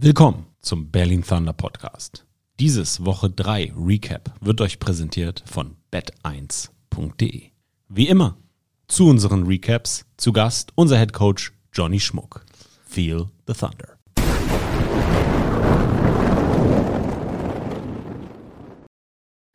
[0.00, 2.24] Willkommen zum Berlin Thunder Podcast.
[2.60, 7.50] Dieses Woche 3 Recap wird euch präsentiert von bet1.de.
[7.88, 8.36] Wie immer
[8.86, 12.46] zu unseren Recaps zu Gast unser Head Coach Johnny Schmuck.
[12.86, 13.98] Feel the Thunder.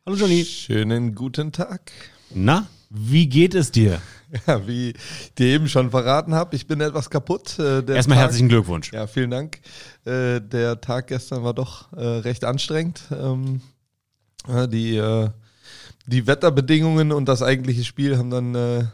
[0.04, 0.44] Hallo Johnny.
[0.44, 1.90] Schönen guten Tag.
[2.34, 3.98] Na, wie geht es dir?
[4.46, 7.58] Ja, wie ich dir eben schon verraten habe, ich bin etwas kaputt.
[7.58, 8.92] Äh, Erstmal Tag, herzlichen Glückwunsch.
[8.92, 9.60] Ja, vielen Dank.
[10.04, 13.02] Äh, der Tag gestern war doch äh, recht anstrengend.
[13.10, 13.60] Ähm,
[14.46, 15.02] die,
[16.04, 18.90] die Wetterbedingungen und das eigentliche Spiel haben dann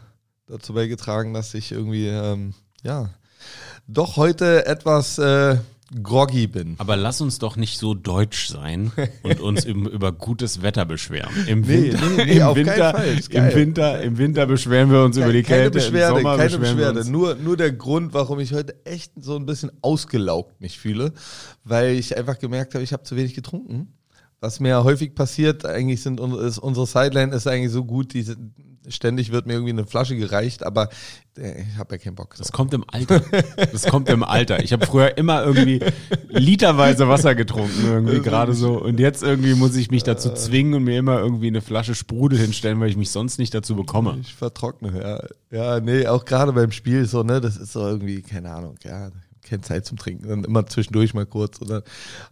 [0.47, 3.09] dazu beigetragen, dass ich irgendwie, ähm, ja,
[3.85, 5.19] doch heute etwas
[6.01, 6.75] groggy bin.
[6.77, 8.91] Aber lass uns doch nicht so deutsch sein
[9.23, 11.31] und uns über gutes Wetter beschweren.
[11.47, 15.33] Im Winter, nee, nee, im, Winter im, Winter, Im Winter beschweren wir uns keine, über
[15.33, 15.79] die Kälte.
[15.79, 17.09] Keine Beschwerde, keine Beschwerde.
[17.09, 21.13] Nur, nur der Grund, warum ich heute echt so ein bisschen ausgelaugt mich fühle,
[21.63, 23.93] weil ich einfach gemerkt habe, ich habe zu wenig getrunken.
[24.41, 28.25] Was mir häufig passiert, eigentlich sind ist, unsere Sideline ist eigentlich so gut, die
[28.87, 30.89] ständig wird mir irgendwie eine Flasche gereicht, aber
[31.37, 32.33] äh, ich habe ja keinen Bock.
[32.35, 32.43] So.
[32.43, 33.21] Das kommt im Alter.
[33.71, 34.63] Das kommt im Alter.
[34.63, 35.79] Ich habe früher immer irgendwie
[36.29, 38.81] literweise Wasser getrunken, irgendwie gerade so.
[38.81, 42.39] Und jetzt irgendwie muss ich mich dazu zwingen und mir immer irgendwie eine Flasche Sprudel
[42.39, 44.17] hinstellen, weil ich mich sonst nicht dazu bekomme.
[44.21, 45.55] Ich vertrockne, ja.
[45.55, 49.11] Ja, nee, auch gerade beim Spiel so, ne, das ist so irgendwie, keine Ahnung, ja
[49.51, 51.61] keine Zeit zum Trinken, dann immer zwischendurch mal kurz.
[51.61, 51.83] Oder,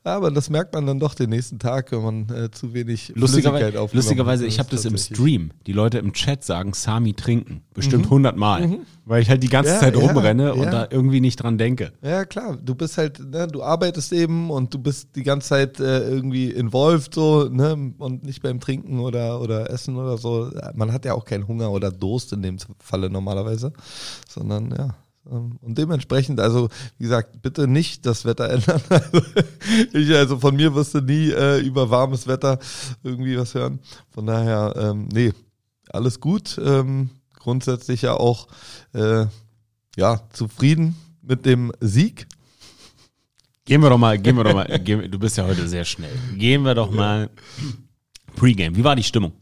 [0.04, 3.88] aber das merkt man dann doch den nächsten Tag, wenn man äh, zu wenig Lustigerweise,
[3.94, 5.52] Lustigerweise, ich habe das im Stream.
[5.68, 7.62] Die Leute im Chat sagen Sami trinken.
[7.74, 8.12] Bestimmt mhm.
[8.12, 8.68] 100 Mal.
[8.68, 8.80] Mhm.
[9.06, 10.72] Weil ich halt die ganze ja, Zeit rumrenne ja, und ja.
[10.72, 11.94] da irgendwie nicht dran denke.
[12.02, 12.58] Ja, klar.
[12.64, 16.52] Du bist halt, ne, du arbeitest eben und du bist die ganze Zeit äh, irgendwie
[16.52, 20.52] involviert so, ne, und nicht beim Trinken oder, oder Essen oder so.
[20.74, 23.74] Man hat ja auch keinen Hunger oder Durst in dem Falle normalerweise,
[24.28, 24.96] sondern ja.
[25.30, 28.82] Ähm, und dementsprechend, also wie gesagt, bitte nicht das Wetter ändern.
[28.90, 29.22] Also,
[29.94, 32.60] ich, also von mir wirst du nie äh, über warmes Wetter
[33.04, 33.80] irgendwie was hören.
[34.10, 35.32] Von daher, ähm, nee,
[35.92, 36.60] alles gut.
[36.64, 38.48] Ähm, grundsätzlich ja auch
[38.94, 39.26] äh,
[39.96, 42.28] ja, zufrieden mit dem Sieg.
[43.66, 46.14] Gehen wir doch mal, gehen wir doch mal, gehen, du bist ja heute sehr schnell.
[46.36, 47.30] Gehen wir doch mal
[48.36, 48.76] Pre-Game.
[48.76, 49.34] Wie war die Stimmung?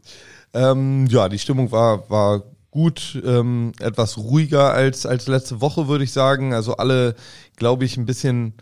[0.52, 6.04] Ähm, ja, die Stimmung war, war gut, ähm, etwas ruhiger als, als letzte Woche, würde
[6.04, 6.52] ich sagen.
[6.52, 7.14] Also alle,
[7.56, 8.54] glaube ich, ein bisschen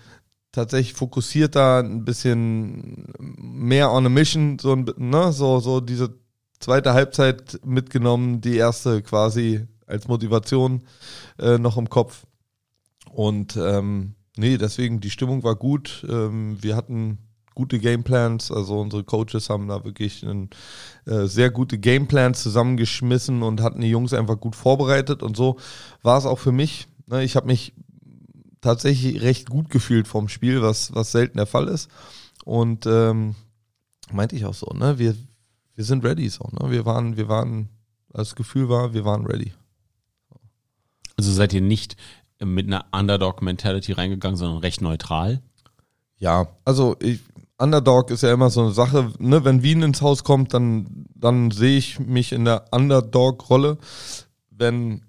[0.52, 6.14] tatsächlich fokussierter, ein bisschen mehr on a mission, so, ne, so, so diese
[6.60, 10.82] zweite Halbzeit mitgenommen, die erste quasi als Motivation
[11.38, 12.26] äh, noch im Kopf.
[13.10, 16.06] Und ähm, nee, deswegen die Stimmung war gut.
[16.08, 17.18] Ähm, wir hatten
[17.56, 18.52] gute Gameplans.
[18.52, 20.50] Also unsere Coaches haben da wirklich einen,
[21.06, 25.24] äh, sehr gute Gameplans zusammengeschmissen und hatten die Jungs einfach gut vorbereitet.
[25.24, 25.56] Und so
[26.02, 26.86] war es auch für mich.
[27.08, 27.24] Ne?
[27.24, 27.72] Ich habe mich
[28.60, 31.90] tatsächlich recht gut gefühlt vom Spiel, was, was selten der Fall ist.
[32.44, 33.34] Und ähm,
[34.12, 34.98] meinte ich auch so, ne?
[34.98, 35.16] Wir,
[35.74, 36.70] wir sind ready so, ne?
[36.70, 37.68] Wir waren, wir waren,
[38.10, 39.52] das Gefühl war, wir waren ready.
[41.16, 41.96] Also seid ihr nicht
[42.38, 45.42] mit einer Underdog-Mentality reingegangen, sondern recht neutral?
[46.18, 47.20] Ja, also ich,
[47.58, 49.44] Underdog ist ja immer so eine Sache, ne?
[49.44, 53.78] wenn Wien ins Haus kommt, dann, dann sehe ich mich in der Underdog-Rolle.
[54.50, 55.04] Wenn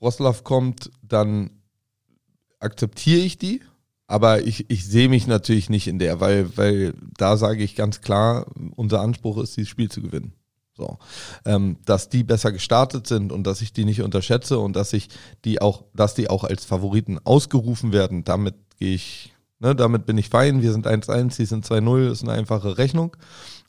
[0.00, 1.50] Wroclaw kommt, dann
[2.58, 3.62] akzeptiere ich die,
[4.06, 8.00] aber ich, ich sehe mich natürlich nicht in der, weil, weil da sage ich ganz
[8.00, 8.46] klar,
[8.76, 10.34] unser Anspruch ist, dieses Spiel zu gewinnen.
[10.76, 10.98] So.
[11.44, 15.08] Ähm, dass die besser gestartet sind und dass ich die nicht unterschätze und dass ich
[15.44, 20.16] die auch, dass die auch als Favoriten ausgerufen werden, damit gehe ich Ne, damit bin
[20.18, 20.62] ich fein.
[20.62, 23.16] Wir sind 1-1, sie sind 2-0, ist eine einfache Rechnung.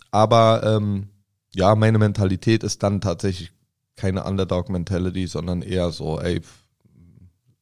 [0.09, 1.09] Aber ähm,
[1.53, 3.52] ja, meine Mentalität ist dann tatsächlich
[3.97, 6.41] keine Underdog-Mentality, sondern eher so, ey,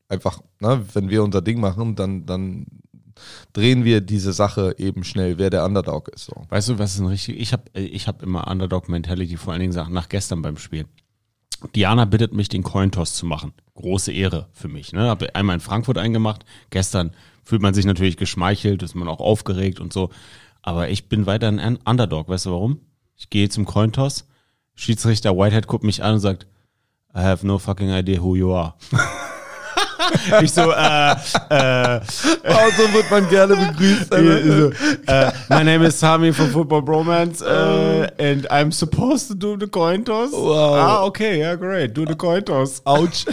[0.08, 2.68] einfach, ne, wenn wir unser Ding machen, dann, dann
[3.52, 6.26] drehen wir diese Sache eben schnell, wer der Underdog ist.
[6.26, 6.46] So.
[6.50, 7.40] Weißt du, was ist ein richtig?
[7.40, 10.86] Ich habe ich hab immer Underdog-Mentality, vor allen Dingen nach gestern beim Spiel.
[11.76, 13.54] Diana bittet mich, den Cointoss zu machen.
[13.76, 14.94] Große Ehre für mich.
[14.94, 15.02] Ne?
[15.02, 17.12] Habe einmal in Frankfurt eingemacht, gestern
[17.44, 20.10] fühlt man sich natürlich geschmeichelt, ist man auch aufgeregt und so.
[20.62, 22.30] Aber ich bin weiter ein Underdog.
[22.30, 22.80] Weißt du warum?
[23.16, 24.28] Ich gehe zum Cointoss,
[24.76, 26.48] Schiedsrichter Whitehead guckt mich an und sagt,
[27.14, 28.76] I have no fucking idea who you are.
[30.42, 31.12] ich so, äh,
[31.50, 32.00] äh,
[32.48, 34.10] oh, so wird man gerne begrüßt.
[34.10, 39.58] so, äh, my name is Sami from Football Bromance uh, and I'm supposed to do
[39.58, 40.32] the coin toss.
[40.32, 40.76] Wow.
[40.76, 42.82] Ah, okay, ja, yeah, great, do the coin toss.
[42.86, 43.26] Ouch.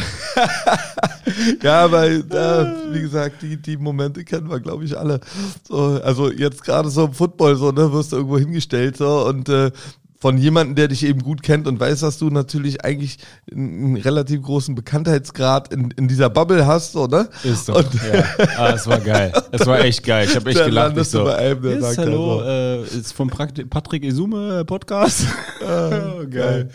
[1.62, 5.20] ja, weil, äh, wie gesagt, die, die Momente kennen wir, glaube ich, alle.
[5.66, 9.48] So, also jetzt gerade so im Football, so, ne, wirst du irgendwo hingestellt, so, und
[9.48, 9.70] äh,
[10.19, 13.19] von jemandem, der dich eben gut kennt und weiß, dass du natürlich eigentlich
[13.53, 17.29] einen relativ großen Bekanntheitsgrad in, in dieser Bubble hast, oder?
[17.45, 17.77] Ist so.
[17.77, 18.25] Und ja.
[18.57, 19.33] ah, es war geil.
[19.53, 20.27] Es war echt geil.
[20.29, 20.97] Ich habe echt gelacht.
[20.97, 25.27] Ich so, bei einem, der yes, sagt hallo, äh, ist vom Patrick Isume Podcast.
[25.67, 26.69] Ah, oh, geil.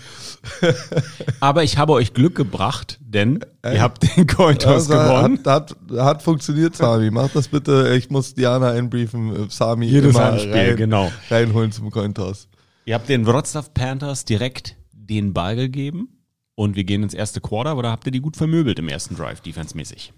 [1.39, 3.75] Aber ich habe euch Glück gebracht, denn Ey.
[3.75, 5.39] ihr habt den Cointoss also, gewonnen.
[5.45, 7.09] Hat, hat, hat funktioniert, Sami.
[7.11, 7.93] Mach das bitte.
[7.95, 9.49] Ich muss Diana einbriefen.
[9.49, 11.11] Sami Jedes immer Heimspiel, rein, genau.
[11.29, 12.47] reinholen zum Cointoss.
[12.85, 16.09] Ihr habt den Wroclaw Panthers direkt den Ball gegeben
[16.55, 19.41] und wir gehen ins erste Quarter, oder habt ihr die gut vermöbelt im ersten Drive,
[19.41, 20.13] defensemäßig?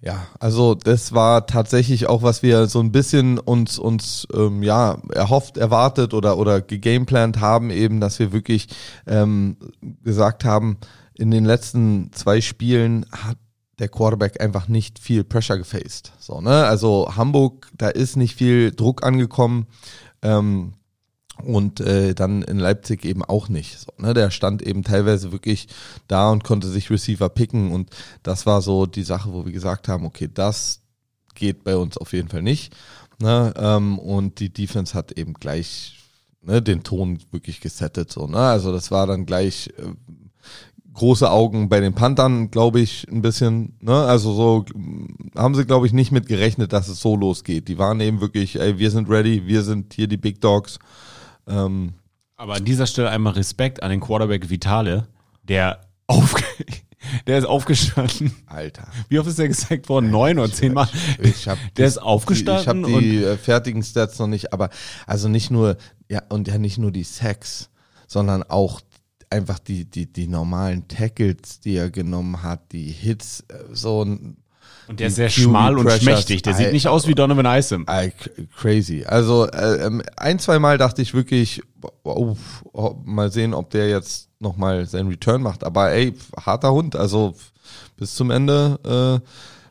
[0.00, 4.98] Ja, also das war tatsächlich auch, was wir so ein bisschen uns uns ähm, ja
[5.12, 8.68] erhofft, erwartet oder oder gegameplant haben, eben, dass wir wirklich
[9.06, 9.56] ähm,
[10.02, 10.78] gesagt haben,
[11.14, 13.38] in den letzten zwei Spielen hat
[13.78, 16.12] der Quarterback einfach nicht viel Pressure gefaced.
[16.18, 16.64] So, ne?
[16.64, 19.66] Also Hamburg, da ist nicht viel Druck angekommen.
[20.22, 20.74] Ähm,
[21.54, 23.78] und äh, dann in Leipzig eben auch nicht.
[23.78, 24.14] So, ne?
[24.14, 25.68] Der stand eben teilweise wirklich
[26.08, 27.90] da und konnte sich Receiver picken und
[28.22, 30.80] das war so die Sache, wo wir gesagt haben, okay, das
[31.34, 32.74] geht bei uns auf jeden Fall nicht.
[33.20, 33.54] Ne?
[33.56, 35.98] Ähm, und die Defense hat eben gleich
[36.42, 38.10] ne, den Ton wirklich gesettet.
[38.12, 38.38] So, ne?
[38.38, 39.92] Also das war dann gleich äh,
[40.96, 43.76] große Augen bei den Panthern, glaube ich, ein bisschen.
[43.80, 43.94] Ne?
[43.94, 44.64] Also so
[45.36, 47.68] haben sie, glaube ich, nicht mit gerechnet, dass es so losgeht.
[47.68, 50.78] Die waren eben wirklich, ey, wir sind ready, wir sind hier die Big Dogs.
[51.46, 51.94] Ähm,
[52.36, 55.08] Aber an dieser Stelle einmal Respekt an den Quarterback Vitale,
[55.42, 56.34] der auf,
[57.26, 58.34] der ist aufgestanden.
[58.46, 58.88] Alter.
[59.08, 60.10] Wie oft ist der gesagt worden?
[60.10, 60.88] Neun oder zehnmal?
[61.18, 62.84] Ich hab der ist aufgestanden.
[62.84, 64.70] Die, ich habe die äh, fertigen Stats noch nicht, aber
[65.06, 65.76] also nicht nur,
[66.08, 67.70] ja, und ja nicht nur die Sex,
[68.06, 68.80] sondern auch
[69.30, 74.36] einfach die, die, die normalen Tackles, die er genommen hat, die Hits, äh, so ein
[74.88, 76.42] und der ist sehr schmal und schmächtig.
[76.42, 77.86] Der sieht nicht aus wie Donovan Isom.
[78.56, 79.04] Crazy.
[79.04, 81.62] Also äh, ähm, ein, zwei Mal dachte ich wirklich,
[82.04, 82.36] oh,
[82.72, 85.64] oh, mal sehen, ob der jetzt nochmal seinen Return macht.
[85.64, 86.94] Aber ey, harter Hund.
[86.96, 87.34] Also
[87.96, 89.26] bis zum Ende äh,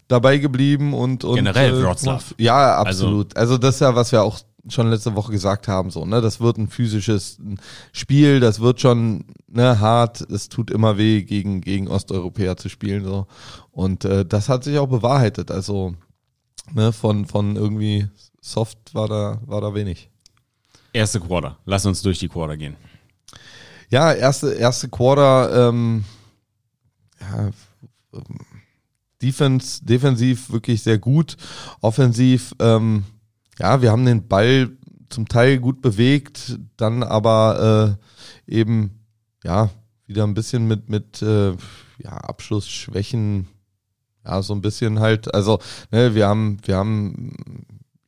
[0.08, 2.24] dabei geblieben und, und generell äh, Wroclaw.
[2.38, 3.36] Ja, absolut.
[3.36, 6.22] Also, also das ist ja, was wir auch schon letzte Woche gesagt haben, so, ne,
[6.22, 7.38] das wird ein physisches
[7.92, 13.06] Spiel, das wird schon, ne, hart, es tut immer weh, gegen, gegen Osteuropäer zu spielen,
[13.06, 13.28] so.
[13.76, 15.96] Und äh, das hat sich auch bewahrheitet, also,
[16.72, 18.08] ne, von, von irgendwie
[18.40, 20.10] soft war da, war da wenig.
[20.94, 22.78] Erste Quarter, lass uns durch die Quarter gehen.
[23.90, 26.06] Ja, erste, erste Quarter, ähm,
[27.20, 27.50] ja,
[29.22, 31.36] Defense, defensiv wirklich sehr gut,
[31.82, 33.04] offensiv, ähm,
[33.60, 34.72] ja, wir haben den Ball
[35.10, 37.98] zum Teil gut bewegt, dann aber
[38.48, 39.02] äh, eben
[39.44, 39.70] ja
[40.08, 41.52] wieder ein bisschen mit mit äh,
[41.98, 43.50] ja, Abschlussschwächen,
[44.26, 45.34] ja so ein bisschen halt.
[45.34, 45.60] Also
[45.92, 47.34] ne, wir haben wir haben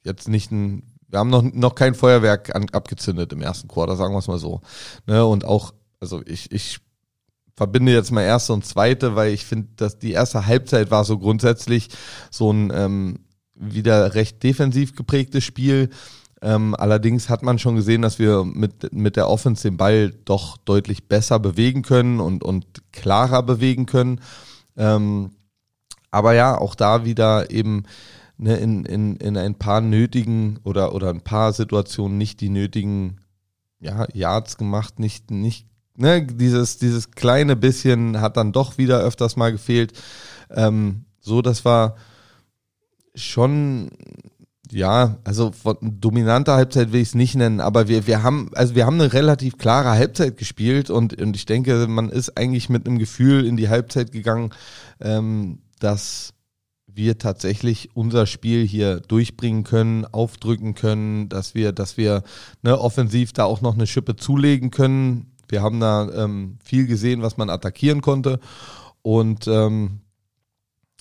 [0.04, 4.14] jetzt nicht ein wir haben noch, noch kein Feuerwerk an, abgezündet im ersten Quarter, sagen
[4.14, 4.62] wir es mal so.
[5.06, 6.80] Ne, und auch, also ich, ich
[7.56, 11.18] verbinde jetzt mal erste und zweite, weil ich finde, dass die erste Halbzeit war so
[11.18, 11.90] grundsätzlich
[12.30, 13.20] so ein ähm,
[13.56, 15.90] wieder recht defensiv geprägtes Spiel.
[16.42, 20.58] Ähm, allerdings hat man schon gesehen, dass wir mit, mit der Offense den Ball doch
[20.58, 24.22] deutlich besser bewegen können und, und klarer bewegen können.
[24.76, 25.32] Ähm,
[26.18, 27.84] aber ja, auch da wieder eben
[28.40, 33.22] ne, in, in, in ein paar nötigen oder, oder ein paar Situationen nicht die nötigen
[33.80, 39.36] ja, Yards gemacht, nicht, nicht, ne, dieses, dieses kleine bisschen hat dann doch wieder öfters
[39.36, 39.94] mal gefehlt.
[40.50, 41.98] Ähm, so, das war
[43.14, 43.92] schon,
[44.72, 48.74] ja, also von dominanter Halbzeit will ich es nicht nennen, aber wir, wir haben, also
[48.74, 52.88] wir haben eine relativ klare Halbzeit gespielt und, und ich denke, man ist eigentlich mit
[52.88, 54.50] einem Gefühl in die Halbzeit gegangen,
[55.00, 56.34] ähm, dass
[56.98, 62.24] wir tatsächlich unser Spiel hier durchbringen können, aufdrücken können, dass wir, dass wir
[62.64, 65.34] ne, offensiv da auch noch eine Schippe zulegen können.
[65.48, 68.40] Wir haben da ähm, viel gesehen, was man attackieren konnte.
[69.02, 70.02] Und ähm,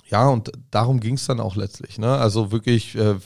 [0.09, 1.99] ja, und darum ging es dann auch letztlich.
[1.99, 2.17] Ne?
[2.17, 3.17] Also wirklich, äh,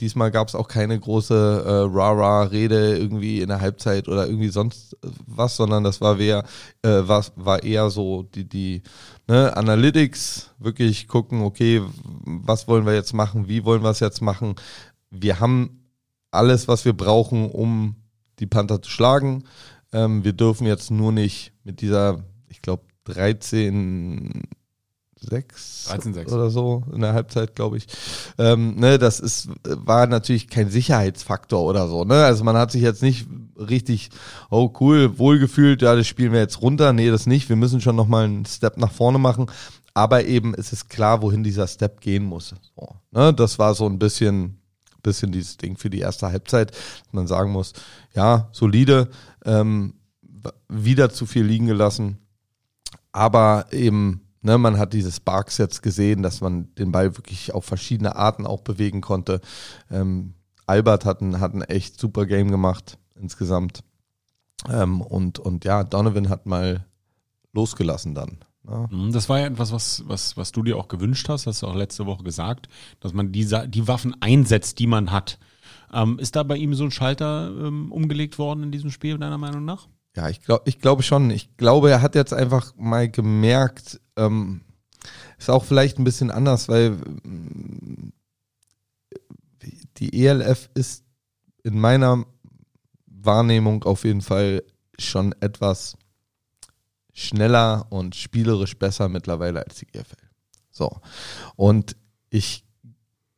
[0.00, 4.96] diesmal gab es auch keine große äh, Rara-Rede irgendwie in der Halbzeit oder irgendwie sonst
[5.26, 6.44] was, sondern das war, wer,
[6.82, 8.82] äh, was, war eher so die, die
[9.26, 11.82] ne, Analytics, wirklich gucken, okay,
[12.24, 14.54] was wollen wir jetzt machen, wie wollen wir es jetzt machen.
[15.10, 15.90] Wir haben
[16.30, 17.96] alles, was wir brauchen, um
[18.38, 19.44] die Panther zu schlagen.
[19.92, 24.42] Ähm, wir dürfen jetzt nur nicht mit dieser, ich glaube, 13
[25.20, 27.86] 6 oder so in der Halbzeit, glaube ich.
[28.38, 32.04] Ähm, ne, das ist, war natürlich kein Sicherheitsfaktor oder so.
[32.04, 32.24] Ne?
[32.24, 33.26] Also man hat sich jetzt nicht
[33.58, 34.10] richtig,
[34.50, 36.92] oh cool, wohlgefühlt, ja, das spielen wir jetzt runter.
[36.92, 37.48] Nee, das nicht.
[37.48, 39.46] Wir müssen schon nochmal einen Step nach vorne machen.
[39.94, 42.54] Aber eben es ist klar, wohin dieser Step gehen muss.
[42.76, 43.32] So, ne?
[43.32, 44.60] Das war so ein bisschen,
[45.02, 47.72] bisschen dieses Ding für die erste Halbzeit, dass man sagen muss,
[48.14, 49.08] ja, solide.
[49.44, 49.94] Ähm,
[50.68, 52.18] wieder zu viel liegen gelassen.
[53.12, 57.64] Aber eben, ne, man hat diese Sparks jetzt gesehen, dass man den Ball wirklich auf
[57.64, 59.40] verschiedene Arten auch bewegen konnte.
[59.90, 60.34] Ähm,
[60.66, 63.80] Albert hat ein, hat ein echt super Game gemacht insgesamt.
[64.70, 66.86] Ähm, und, und ja, Donovan hat mal
[67.52, 68.38] losgelassen dann.
[68.68, 68.86] Ja.
[68.90, 71.66] Mhm, das war ja etwas, was, was, was du dir auch gewünscht hast, hast du
[71.66, 72.68] auch letzte Woche gesagt,
[73.00, 75.38] dass man die, die Waffen einsetzt, die man hat.
[75.92, 79.38] Ähm, ist da bei ihm so ein Schalter ähm, umgelegt worden in diesem Spiel, deiner
[79.38, 79.88] Meinung nach?
[80.16, 81.30] Ja, ich glaube ich glaube schon.
[81.30, 84.62] Ich glaube, er hat jetzt einfach mal gemerkt, ähm,
[85.38, 86.98] ist auch vielleicht ein bisschen anders, weil
[89.98, 91.04] die ELF ist
[91.62, 92.24] in meiner
[93.06, 94.62] Wahrnehmung auf jeden Fall
[94.98, 95.96] schon etwas
[97.12, 100.16] schneller und spielerisch besser mittlerweile als die GFL.
[100.70, 101.00] So.
[101.56, 101.96] Und
[102.30, 102.65] ich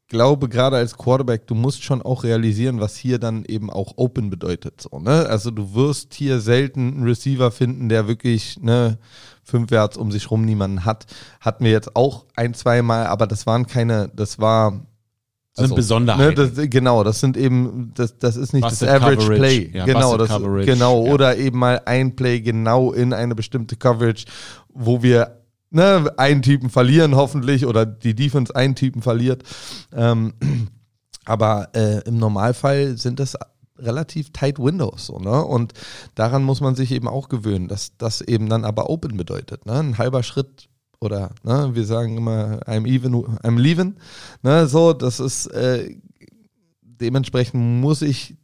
[0.08, 4.30] glaube, gerade als Quarterback, du musst schon auch realisieren, was hier dann eben auch Open
[4.30, 4.80] bedeutet.
[4.80, 5.26] So, ne?
[5.26, 8.98] Also du wirst hier selten einen Receiver finden, der wirklich ne,
[9.42, 11.06] fünf Yards um sich rum niemanden hat.
[11.40, 14.80] Hatten wir jetzt auch ein, zwei Mal, aber das waren keine, das war
[15.56, 16.42] also, sind Besonderheiten.
[16.42, 19.40] Ne, das, genau, das sind eben, das, das ist nicht Busted das Average Coverage.
[19.40, 19.70] Play.
[19.74, 20.66] Ja, genau, das, Coverage.
[20.66, 21.04] genau.
[21.04, 21.12] Ja.
[21.12, 24.24] Oder eben mal ein Play genau in eine bestimmte Coverage,
[24.68, 25.37] wo wir
[25.70, 29.42] ne, einen Typen verlieren hoffentlich oder die Defense einen Typen verliert.
[29.92, 30.34] Ähm,
[31.24, 33.36] aber äh, im Normalfall sind das
[33.78, 35.44] relativ tight Windows so, ne?
[35.44, 35.72] Und
[36.14, 39.66] daran muss man sich eben auch gewöhnen, dass das eben dann aber Open bedeutet.
[39.66, 39.74] Ne?
[39.74, 40.68] Ein halber Schritt
[41.00, 43.96] oder ne, wir sagen immer I'm even, I'm leaving.
[44.42, 45.94] Ne, so, das ist äh,
[46.80, 48.36] dementsprechend muss ich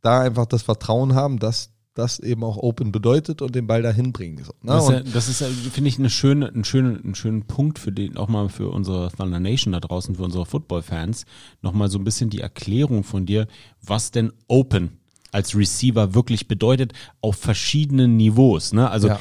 [0.00, 4.12] da einfach das Vertrauen haben, dass das eben auch Open bedeutet und den Ball dahin
[4.12, 4.42] bringen.
[4.44, 4.72] So, ne?
[4.72, 7.92] Das ist, ja, das ist finde ich, eine schöne, einen schönen, einen schönen Punkt für
[7.92, 11.24] den, auch mal für unsere Thunder Nation da draußen, für unsere Football-Fans,
[11.62, 13.46] nochmal so ein bisschen die Erklärung von dir,
[13.80, 14.98] was denn Open
[15.30, 18.72] als Receiver wirklich bedeutet auf verschiedenen Niveaus.
[18.72, 18.88] Ne?
[18.88, 19.18] Also ja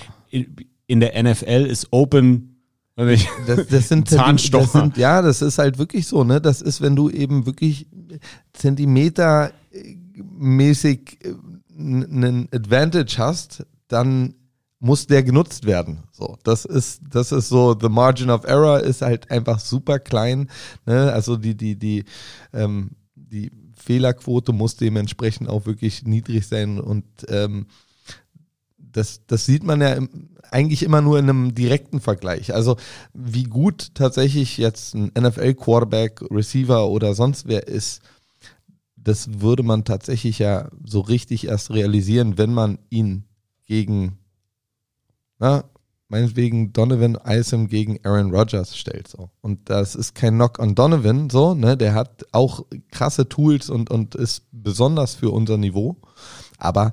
[0.88, 2.50] in der NFL ist Open
[2.96, 4.64] das, das sind Zahnstocher.
[4.64, 6.40] Das sind, ja, das ist halt wirklich so, ne?
[6.40, 7.88] Das ist, wenn du eben wirklich
[8.54, 9.52] Zentimeter
[10.14, 11.34] mäßig äh,
[11.78, 14.36] einen Advantage hast, dann
[14.80, 16.04] muss der genutzt werden.
[16.12, 20.50] So, das ist, das ist so, the margin of error ist halt einfach super klein.
[20.86, 21.12] Ne?
[21.14, 22.04] Also die, die, die,
[22.52, 27.68] ähm, die Fehlerquote muss dementsprechend auch wirklich niedrig sein und ähm,
[28.78, 32.54] das, das sieht man ja im, eigentlich immer nur in einem direkten Vergleich.
[32.54, 32.78] Also
[33.14, 38.02] wie gut tatsächlich jetzt ein NFL-Quarterback, Receiver oder sonst wer ist,
[39.04, 43.26] das würde man tatsächlich ja so richtig erst realisieren, wenn man ihn
[43.66, 44.18] gegen,
[45.40, 45.66] na,
[46.08, 49.08] meinetwegen Donovan Isom gegen Aaron Rodgers stellt.
[49.08, 49.30] So.
[49.42, 51.76] Und das ist kein Knock on Donovan, so, ne?
[51.76, 55.98] Der hat auch krasse Tools und, und ist besonders für unser Niveau.
[56.58, 56.92] Aber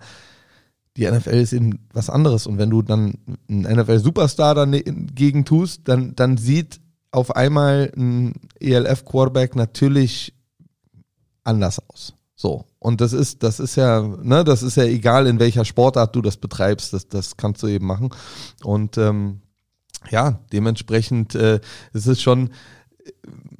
[0.97, 2.47] die NFL ist eben was anderes.
[2.47, 3.15] Und wenn du dann
[3.49, 6.81] einen NFL-Superstar dagegen tust, dann, dann sieht
[7.13, 10.35] auf einmal ein ELF-Quarterback natürlich
[11.45, 12.15] anders aus.
[12.37, 12.65] So.
[12.79, 16.23] Und das ist, das ist ja, ne, das ist ja egal, in welcher Sportart du
[16.23, 18.11] das betreibst, das, das kannst du eben machen.
[18.65, 19.43] Und ähm,
[20.11, 21.61] ja, dementsprechend äh,
[21.93, 22.51] ist es schon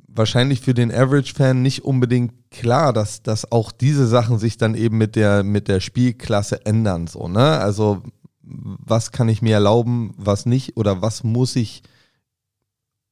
[0.09, 4.99] wahrscheinlich für den Average-Fan nicht unbedingt klar, dass, dass auch diese Sachen sich dann eben
[4.99, 7.07] mit der, mit der Spielklasse ändern.
[7.07, 7.59] So, ne?
[7.59, 8.03] Also
[8.43, 11.83] was kann ich mir erlauben, was nicht, oder was muss ich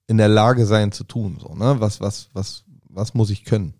[0.06, 1.38] in der Lage sein zu tun?
[1.40, 1.76] So, ne?
[1.78, 3.74] Was, was, was, was muss ich können?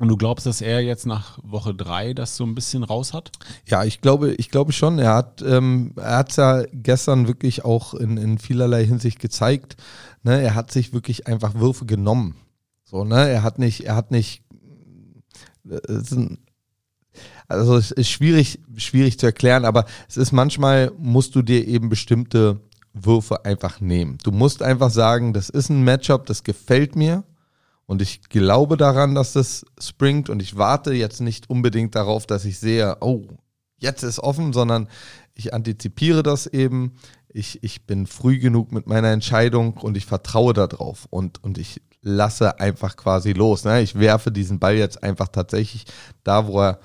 [0.00, 3.32] Und du glaubst, dass er jetzt nach Woche drei das so ein bisschen raus hat?
[3.66, 4.98] Ja, ich glaube, ich glaube schon.
[4.98, 9.76] Er hat, ähm, er hat ja gestern wirklich auch in, in vielerlei Hinsicht gezeigt.
[10.22, 10.40] Ne?
[10.40, 12.36] Er hat sich wirklich einfach Würfe genommen.
[12.82, 13.28] So, ne?
[13.28, 14.42] Er hat nicht, er hat nicht.
[15.68, 16.38] Ein,
[17.46, 21.90] also es ist schwierig, schwierig zu erklären, aber es ist manchmal musst du dir eben
[21.90, 22.60] bestimmte
[22.94, 24.16] Würfe einfach nehmen.
[24.22, 27.22] Du musst einfach sagen, das ist ein Matchup, das gefällt mir
[27.90, 32.44] und ich glaube daran, dass das springt und ich warte jetzt nicht unbedingt darauf, dass
[32.44, 33.26] ich sehe, oh,
[33.78, 34.86] jetzt ist offen, sondern
[35.34, 36.92] ich antizipiere das eben.
[37.26, 41.82] Ich, ich bin früh genug mit meiner Entscheidung und ich vertraue darauf und, und ich
[42.00, 43.64] lasse einfach quasi los.
[43.64, 43.82] Ne?
[43.82, 45.84] Ich werfe diesen Ball jetzt einfach tatsächlich
[46.22, 46.78] da, wo er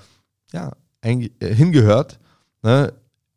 [0.52, 0.72] ja,
[1.02, 2.18] äh, hingehört,
[2.64, 2.92] ne?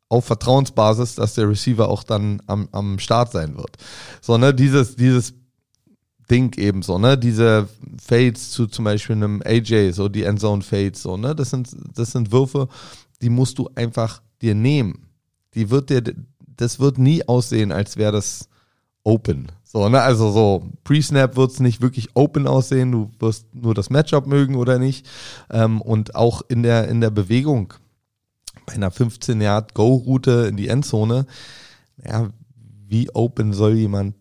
[0.07, 3.77] auf Vertrauensbasis, dass der Receiver auch dann am, am Start sein wird.
[4.21, 5.35] So, ne, dieses, dieses
[6.29, 7.67] Ding eben so, ne, diese
[8.01, 12.11] Fades zu zum Beispiel einem AJ, so die Endzone Fades, so, ne, das sind, das
[12.11, 12.67] sind Würfe,
[13.21, 15.07] die musst du einfach dir nehmen.
[15.55, 16.03] Die wird dir,
[16.45, 18.49] das wird nie aussehen, als wäre das
[19.03, 19.51] open.
[19.63, 20.01] So, ne?
[20.01, 24.55] Also so, Pre-Snap wird es nicht wirklich open aussehen, du wirst nur das Matchup mögen
[24.55, 25.07] oder nicht.
[25.49, 27.73] Ähm, und auch in der, in der Bewegung
[28.65, 31.25] bei einer 15 Yard Go-Route in die Endzone,
[32.03, 32.29] ja,
[32.87, 34.15] wie open soll jemand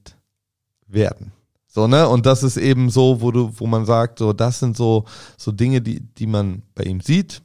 [0.86, 1.32] werden?
[1.78, 2.08] So, ne?
[2.08, 5.04] Und das ist eben so, wo du, wo man sagt, so, das sind so,
[5.36, 7.40] so Dinge, die, die man bei ihm sieht,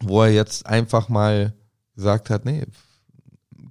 [0.00, 1.52] wo er jetzt einfach mal
[1.94, 2.64] gesagt hat, nee,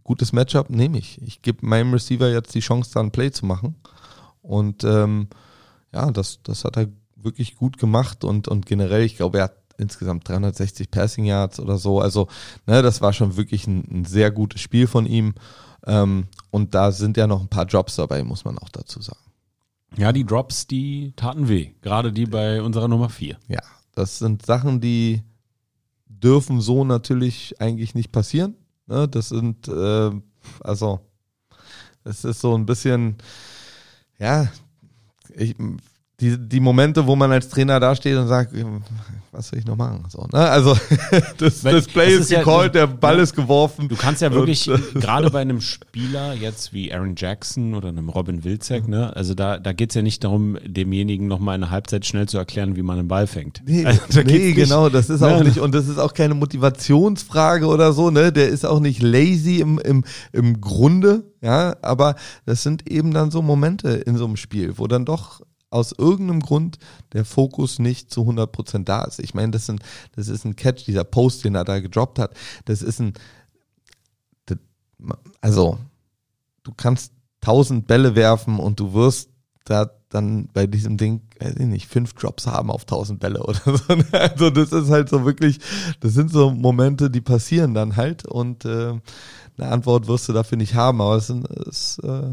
[0.03, 1.19] gutes Matchup nehme ich.
[1.23, 3.77] Ich gebe meinem Receiver jetzt die Chance, da ein Play zu machen.
[4.43, 5.27] Und ähm,
[5.91, 9.55] ja, das, das hat er wirklich gut gemacht und, und generell, ich glaube, er hat
[9.79, 11.99] insgesamt 360 Passing Yards oder so.
[11.99, 12.27] Also,
[12.67, 15.33] ne, das war schon wirklich ein, ein sehr gutes Spiel von ihm.
[15.87, 19.28] Ähm, und da sind ja noch ein paar Jobs dabei, muss man auch dazu sagen.
[19.97, 21.71] Ja, die Drops, die taten weh.
[21.81, 23.37] Gerade die bei unserer Nummer 4.
[23.47, 23.59] Ja,
[23.95, 25.23] das sind Sachen, die
[26.07, 28.55] dürfen so natürlich eigentlich nicht passieren.
[28.87, 29.07] Ne?
[29.07, 30.11] Das sind, äh,
[30.61, 30.99] also,
[32.03, 33.17] es ist so ein bisschen,
[34.19, 34.51] ja,
[35.35, 35.55] ich,
[36.21, 38.53] die, die Momente, wo man als Trainer dasteht und sagt,
[39.31, 40.05] was soll ich noch machen?
[40.09, 40.39] So, ne?
[40.39, 40.75] Also
[41.37, 43.87] das, das Play das ist, ist gecallt, ja, der Ball ja, ist geworfen.
[43.87, 48.09] Du kannst ja wirklich, und, gerade bei einem Spieler jetzt wie Aaron Jackson oder einem
[48.09, 52.27] Robin Wilczek, ne, also da, da geht's ja nicht darum, demjenigen nochmal eine Halbzeit schnell
[52.27, 53.61] zu erklären, wie man einen Ball fängt.
[53.65, 55.45] Nee, also, nee genau, das ist auch ne?
[55.45, 58.31] nicht, und das ist auch keine Motivationsfrage oder so, ne?
[58.33, 63.31] Der ist auch nicht lazy im, im, im Grunde, ja, aber das sind eben dann
[63.31, 66.77] so Momente in so einem Spiel, wo dann doch aus irgendeinem Grund
[67.13, 69.19] der Fokus nicht zu 100% da ist.
[69.19, 69.79] Ich meine, das, ein,
[70.15, 72.35] das ist ein Catch, dieser Post, den er da gedroppt hat.
[72.65, 73.13] Das ist ein,
[75.41, 75.77] also,
[76.63, 79.29] du kannst tausend Bälle werfen und du wirst
[79.65, 83.59] da dann bei diesem Ding, weiß ich nicht, fünf Drops haben auf tausend Bälle oder
[83.63, 83.95] so.
[84.11, 85.59] Also das ist halt so wirklich,
[85.99, 88.99] das sind so Momente, die passieren dann halt und äh,
[89.57, 92.31] eine Antwort wirst du dafür nicht haben, aber es, ist, äh,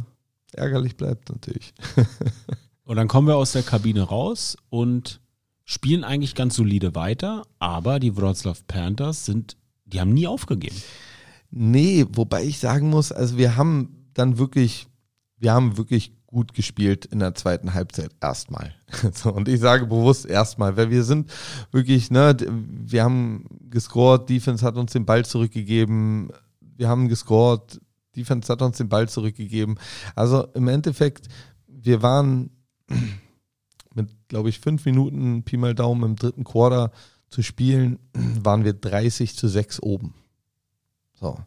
[0.52, 1.74] ärgerlich bleibt natürlich.
[2.86, 5.20] Und dann kommen wir aus der Kabine raus und
[5.64, 10.76] spielen eigentlich ganz solide weiter, aber die Wroclaw Panthers sind, die haben nie aufgegeben.
[11.50, 14.86] Nee, wobei ich sagen muss, also wir haben dann wirklich,
[15.36, 18.72] wir haben wirklich gut gespielt in der zweiten Halbzeit erstmal.
[19.24, 21.28] Und ich sage bewusst erstmal, weil wir sind
[21.72, 27.80] wirklich, ne, wir haben gescored, Defense hat uns den Ball zurückgegeben, wir haben gescored,
[28.14, 29.76] Defense hat uns den Ball zurückgegeben.
[30.14, 31.26] Also im Endeffekt,
[31.66, 32.50] wir waren
[33.94, 36.92] mit, glaube ich, fünf Minuten Pi mal Daumen im dritten Quarter
[37.28, 40.14] zu spielen, waren wir 30 zu 6 oben.
[41.14, 41.38] So.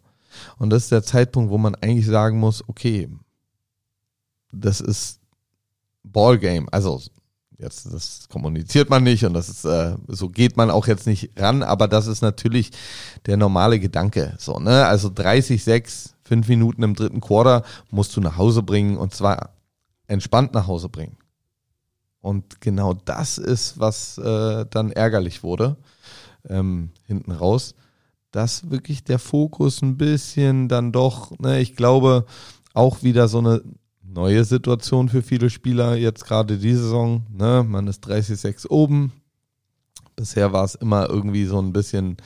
[0.58, 3.10] Und das ist der Zeitpunkt, wo man eigentlich sagen muss, okay,
[4.52, 5.20] das ist
[6.04, 6.68] Ballgame.
[6.72, 7.02] Also
[7.60, 11.32] jetzt das kommuniziert man nicht und das ist äh, so geht man auch jetzt nicht
[11.38, 12.72] ran, aber das ist natürlich
[13.26, 14.34] der normale Gedanke.
[14.40, 18.98] So ne, also 30 6 fünf Minuten im dritten Quarter musst du nach Hause bringen
[18.98, 19.54] und zwar
[20.08, 21.18] entspannt nach Hause bringen.
[22.22, 25.78] Und genau das ist, was äh, dann ärgerlich wurde,
[26.48, 27.76] ähm, hinten raus,
[28.32, 32.26] dass wirklich der Fokus ein bisschen dann doch, ne, ich glaube,
[32.74, 33.64] auch wieder so eine
[34.04, 39.14] neue Situation für viele Spieler, jetzt gerade die Saison, ne, man ist 30-6 oben.
[40.16, 42.18] Bisher war es immer irgendwie so ein bisschen,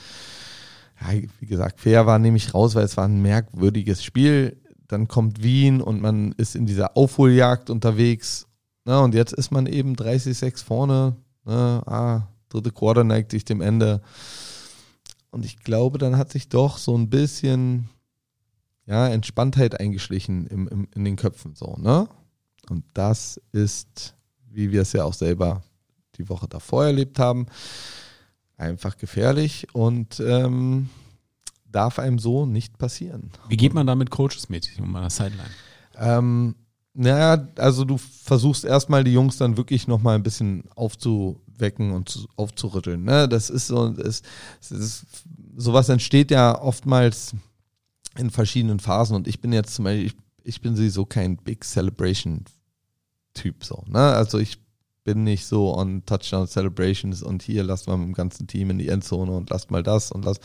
[0.99, 4.59] ja, wie gesagt, fair war nämlich raus, weil es war ein merkwürdiges Spiel.
[4.87, 8.47] Dann kommt Wien und man ist in dieser Aufholjagd unterwegs
[8.85, 11.15] na, und jetzt ist man eben 30-6 vorne.
[11.45, 14.01] Ne, ah, dritte Quarter neigt sich dem Ende.
[15.31, 17.89] Und ich glaube, dann hat sich doch so ein bisschen
[18.85, 21.55] ja, Entspanntheit eingeschlichen im, im, in den Köpfen.
[21.55, 22.07] So, ne?
[22.69, 24.15] Und das ist,
[24.49, 25.63] wie wir es ja auch selber
[26.15, 27.47] die Woche davor erlebt haben,
[28.57, 30.89] einfach gefährlich und ähm,
[31.65, 33.31] darf einem so nicht passieren.
[33.49, 35.49] Wie geht man da mit Coaches mäßig um an der Sideline?
[35.95, 36.55] Ähm,
[36.93, 42.27] naja, also du versuchst erstmal die Jungs dann wirklich nochmal ein bisschen aufzuwecken und zu,
[42.35, 43.03] aufzurütteln.
[43.03, 43.27] Ne?
[43.27, 44.21] Das ist so, das,
[44.59, 45.05] das ist,
[45.55, 47.33] sowas entsteht ja oftmals
[48.17, 51.63] in verschiedenen Phasen und ich bin jetzt zum Beispiel, ich, ich bin sowieso kein Big
[51.63, 52.45] Celebration
[53.33, 53.83] Typ so.
[53.87, 53.99] Ne?
[53.99, 54.59] Also ich
[55.03, 58.77] bin nicht so on Touchdown Celebrations und hier lasst mal mit dem ganzen Team in
[58.77, 60.39] die Endzone und lasst mal das und das.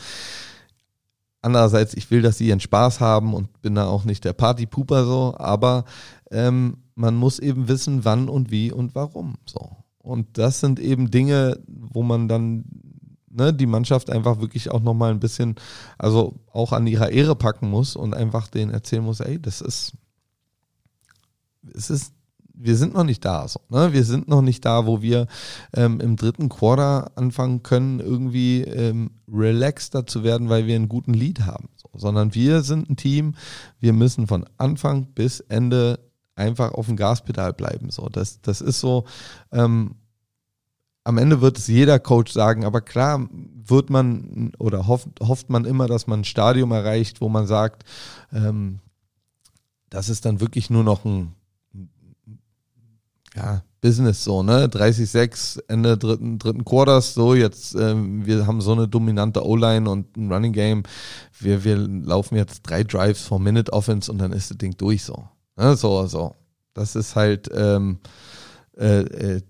[1.41, 5.05] Andererseits, ich will, dass sie ihren Spaß haben und bin da auch nicht der Partypooper
[5.05, 5.85] so, aber
[6.31, 9.35] ähm, man muss eben wissen, wann und wie und warum.
[9.45, 9.69] So.
[9.99, 12.65] Und das sind eben Dinge, wo man dann
[13.29, 15.55] ne, die Mannschaft einfach wirklich auch nochmal ein bisschen,
[15.97, 19.93] also auch an ihrer Ehre packen muss und einfach denen erzählen muss, ey, das ist,
[21.73, 22.13] es ist
[22.61, 23.47] wir sind noch nicht da.
[23.47, 23.93] So, ne?
[23.93, 25.27] Wir sind noch nicht da, wo wir
[25.73, 31.13] ähm, im dritten Quarter anfangen können, irgendwie ähm, relaxter zu werden, weil wir einen guten
[31.13, 31.69] Lead haben.
[31.77, 33.35] So, sondern wir sind ein Team,
[33.79, 35.99] wir müssen von Anfang bis Ende
[36.35, 37.91] einfach auf dem Gaspedal bleiben.
[37.91, 39.05] So, das, das ist so,
[39.51, 39.95] ähm,
[41.05, 45.63] am Ende wird es jeder Coach sagen, aber klar wird man oder hofft, hofft man
[45.63, 47.83] immer, dass man ein Stadium erreicht, wo man sagt,
[48.33, 48.79] ähm,
[49.89, 51.33] das ist dann wirklich nur noch ein
[53.39, 54.67] ja, Business so, ne?
[54.67, 60.17] 30-6, Ende dritten, dritten Quarters, so jetzt, ähm, wir haben so eine dominante O-Line und
[60.17, 60.83] ein Running Game.
[61.39, 65.03] Wir, wir laufen jetzt drei Drives vor Minute Offense und dann ist das Ding durch
[65.03, 65.27] so.
[65.55, 65.75] Ne?
[65.75, 66.35] So, so.
[66.73, 67.99] Das ist halt ähm,
[68.77, 69.41] äh, äh,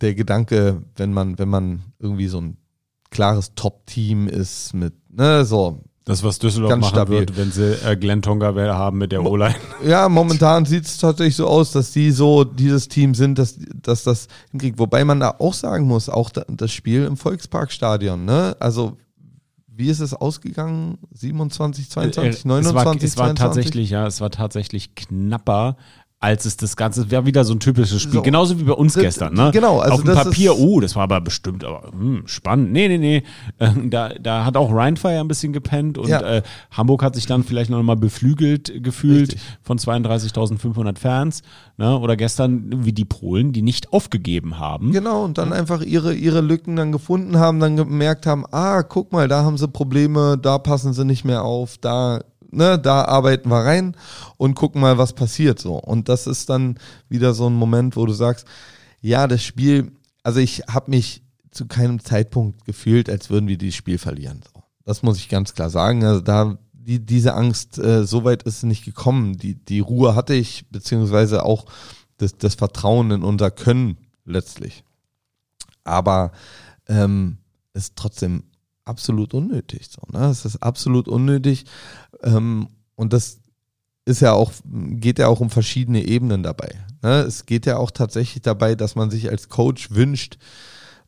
[0.00, 2.56] der Gedanke, wenn man, wenn man irgendwie so ein
[3.10, 7.18] klares Top-Team ist mit, ne, so, das, was Düsseldorf Ganz machen stabil.
[7.20, 9.54] wird, wenn sie äh, Glenn Tonga haben mit der O-Line.
[9.86, 14.04] Ja, momentan sieht es tatsächlich so aus, dass die so dieses Team sind, dass, dass
[14.04, 14.78] das hinkriegt.
[14.78, 18.56] Wobei man da auch sagen muss, auch da, das Spiel im Volksparkstadion, ne?
[18.60, 18.96] Also,
[19.66, 20.98] wie ist es ausgegangen?
[21.14, 23.38] 27, 22, 29, Äh, es war, es war 22?
[23.64, 25.76] tatsächlich, ja, es war tatsächlich knapper,
[26.22, 28.22] als es das Ganze, war wieder so ein typisches Spiel, So.
[28.22, 29.50] genauso wie bei uns Das- gestern, ne?
[29.54, 32.72] genau, also Auf dem Papier, oh, das war aber bestimmt, aber hm, spannend.
[32.72, 33.22] Nee, nee, nee,
[33.58, 36.20] äh, da, da hat auch Rheinfire ein bisschen gepennt und Ja.
[36.20, 39.40] äh, Hamburg hat sich dann vielleicht noch mal beflügelt gefühlt Richtig.
[39.62, 41.42] von 32.500 Fans,
[41.78, 41.98] ne?
[41.98, 44.92] Oder gestern wie die Polen, die nicht aufgegeben haben.
[44.92, 49.10] Genau, und dann einfach ihre, ihre Lücken dann gefunden haben, dann gemerkt haben, ah, guck
[49.12, 53.50] mal, da haben sie Probleme, da passen sie nicht mehr auf, da, ne, da arbeiten
[53.50, 53.96] wir rein
[54.36, 55.76] und gucken mal, was passiert so.
[55.76, 58.46] Und das ist dann wieder so ein Moment, wo du sagst,
[59.00, 63.74] ja, das Spiel, also ich habe mich zu keinem Zeitpunkt gefühlt, als würden wir dieses
[63.74, 64.40] Spiel verlieren.
[64.54, 64.62] So.
[64.84, 66.04] Das muss ich ganz klar sagen.
[66.04, 69.36] Also da die, diese Angst, äh, so weit ist nicht gekommen.
[69.36, 71.66] Die, die Ruhe hatte ich, beziehungsweise auch
[72.16, 74.84] das, das Vertrauen in unser Können letztlich.
[75.84, 76.32] Aber
[76.88, 77.38] ähm,
[77.74, 78.44] ist trotzdem
[78.84, 79.88] absolut unnötig.
[79.88, 80.26] So, ne?
[80.26, 81.64] Es ist absolut unnötig.
[82.22, 83.40] Ähm, und das
[84.04, 86.74] ist ja auch, geht ja auch um verschiedene Ebenen dabei.
[87.02, 87.20] Ne?
[87.20, 90.38] Es geht ja auch tatsächlich dabei, dass man sich als Coach wünscht,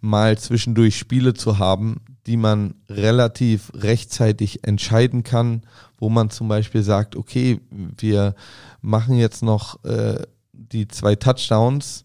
[0.01, 5.63] mal zwischendurch Spiele zu haben, die man relativ rechtzeitig entscheiden kann,
[5.99, 8.35] wo man zum Beispiel sagt, okay, wir
[8.81, 10.23] machen jetzt noch äh,
[10.53, 12.05] die zwei Touchdowns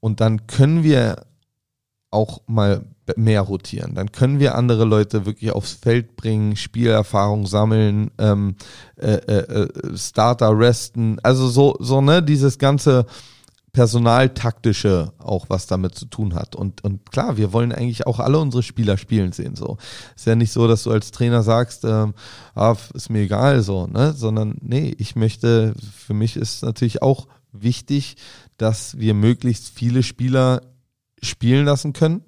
[0.00, 1.26] und dann können wir
[2.10, 2.84] auch mal
[3.16, 3.94] mehr rotieren.
[3.94, 8.56] Dann können wir andere Leute wirklich aufs Feld bringen, Spielerfahrung sammeln, ähm,
[8.96, 13.06] äh, äh, äh, Starter resten, also so, so, ne, dieses ganze
[13.72, 16.54] Personaltaktische auch was damit zu tun hat.
[16.54, 19.56] Und, und klar, wir wollen eigentlich auch alle unsere Spieler spielen sehen.
[19.56, 19.78] So
[20.14, 22.14] ist ja nicht so, dass du als Trainer sagst, ähm,
[22.54, 27.26] ah, ist mir egal, so, ne, sondern nee, ich möchte, für mich ist natürlich auch
[27.52, 28.16] wichtig,
[28.56, 30.62] dass wir möglichst viele Spieler
[31.20, 32.22] spielen lassen können,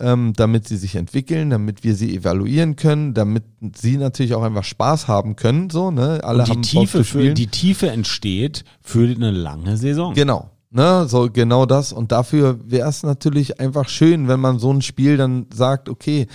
[0.00, 3.44] ähm, damit sie sich entwickeln, damit wir sie evaluieren können, damit
[3.76, 5.70] sie natürlich auch einfach Spaß haben können.
[5.70, 6.20] So, ne?
[6.22, 10.14] Alle Und die haben Tiefe, für, die Tiefe entsteht für eine lange Saison.
[10.14, 10.50] Genau.
[10.76, 11.92] Ne, so genau das.
[11.92, 16.26] Und dafür wäre es natürlich einfach schön, wenn man so ein Spiel dann sagt, okay,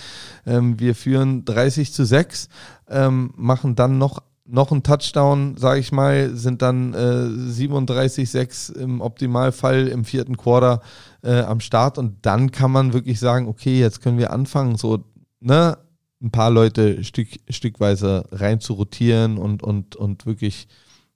[0.46, 2.48] ähm, wir führen 30 zu 6,
[2.88, 9.00] ähm, machen dann noch noch ein Touchdown, sage ich mal, sind dann äh, 37-6 im
[9.00, 10.80] Optimalfall im vierten Quarter
[11.22, 11.98] äh, am Start.
[11.98, 15.04] Und dann kann man wirklich sagen, okay, jetzt können wir anfangen, so
[15.40, 15.78] ne,
[16.22, 20.68] ein paar Leute Stück, stückweise rein zu rotieren und und und wirklich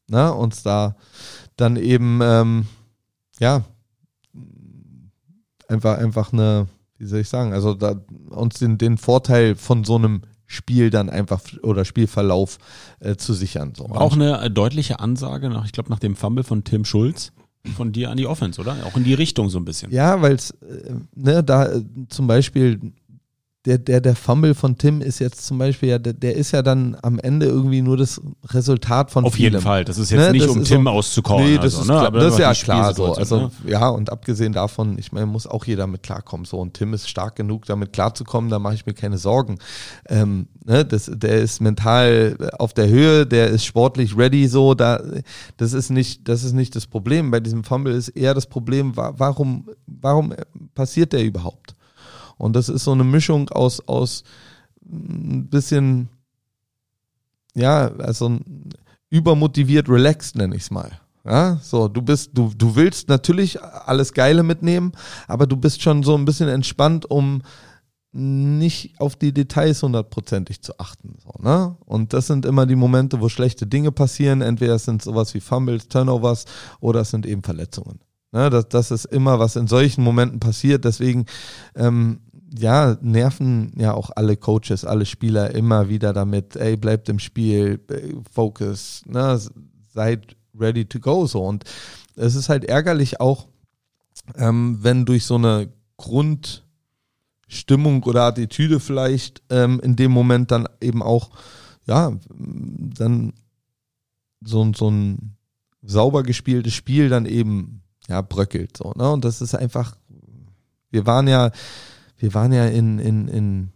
[0.08, 0.96] ne, uns da
[1.56, 2.66] dann eben ähm,
[3.38, 3.62] ja
[5.68, 6.68] einfach einfach eine,
[6.98, 10.22] wie soll ich sagen, also da uns den den Vorteil von so einem
[10.54, 12.58] Spiel dann einfach oder Spielverlauf
[13.00, 13.72] äh, zu sichern.
[13.76, 13.86] So.
[13.86, 17.32] Auch eine äh, deutliche Ansage nach, ich glaube, nach dem Fumble von Tim Schulz
[17.76, 18.76] von dir an die Offense, oder?
[18.84, 19.90] Auch in die Richtung so ein bisschen.
[19.90, 22.92] Ja, weil es, äh, ne, da äh, zum Beispiel
[23.66, 26.60] der, der, der Fumble von Tim ist jetzt zum Beispiel ja, der, der ist ja
[26.60, 29.54] dann am Ende irgendwie nur das Resultat von Auf vielem.
[29.54, 29.86] jeden Fall.
[29.86, 31.46] Das ist jetzt Ne, nicht, das um Tim so- auszukommen.
[31.46, 31.94] Nee, das also, ist, ne?
[31.94, 33.14] klar, das ist ja klar so.
[33.14, 33.50] Also ne?
[33.66, 36.44] ja, und abgesehen davon, ich meine, muss auch jeder mit klarkommen.
[36.44, 39.58] So, und Tim ist stark genug, damit klarzukommen, da mache ich mir keine Sorgen.
[40.10, 45.02] Ähm, ne, das, der ist mental auf der Höhe, der ist sportlich ready, so, da,
[45.56, 47.30] das ist nicht, das ist nicht das Problem.
[47.30, 50.34] Bei diesem Fumble ist eher das Problem, wa- warum, warum
[50.74, 51.74] passiert der überhaupt?
[52.36, 54.24] Und das ist so eine Mischung aus, aus
[54.84, 56.08] ein bisschen,
[57.54, 58.38] ja, also
[59.10, 61.00] übermotiviert relaxed, nenne ich es mal.
[61.24, 64.92] Ja, so, du bist, du, du willst natürlich alles Geile mitnehmen,
[65.26, 67.42] aber du bist schon so ein bisschen entspannt, um
[68.12, 71.16] nicht auf die Details hundertprozentig zu achten.
[71.24, 71.76] So, ne?
[71.84, 74.40] Und das sind immer die Momente, wo schlechte Dinge passieren.
[74.40, 76.44] Entweder es sind sowas wie Fumbles, Turnovers
[76.78, 77.98] oder es sind eben Verletzungen.
[78.34, 78.50] Ne?
[78.50, 80.84] Das, das ist immer, was in solchen Momenten passiert.
[80.84, 81.24] Deswegen,
[81.76, 82.20] ähm,
[82.58, 87.80] ja, nerven ja auch alle Coaches, alle Spieler immer wieder damit, ey, bleibt im Spiel,
[87.88, 89.40] äh, Focus, ne?
[89.92, 91.26] seid ready to go.
[91.26, 91.44] So.
[91.44, 91.64] Und
[92.16, 93.46] es ist halt ärgerlich auch,
[94.36, 95.68] ähm, wenn durch so eine
[97.46, 101.30] Stimmung oder Attitüde vielleicht ähm, in dem Moment dann eben auch,
[101.86, 103.32] ja, dann
[104.40, 105.36] so, so ein
[105.82, 109.10] sauber gespieltes Spiel dann eben ja bröckelt so ne?
[109.10, 109.96] Und das ist einfach
[110.90, 111.50] wir waren ja
[112.18, 113.72] wir waren ja in in in,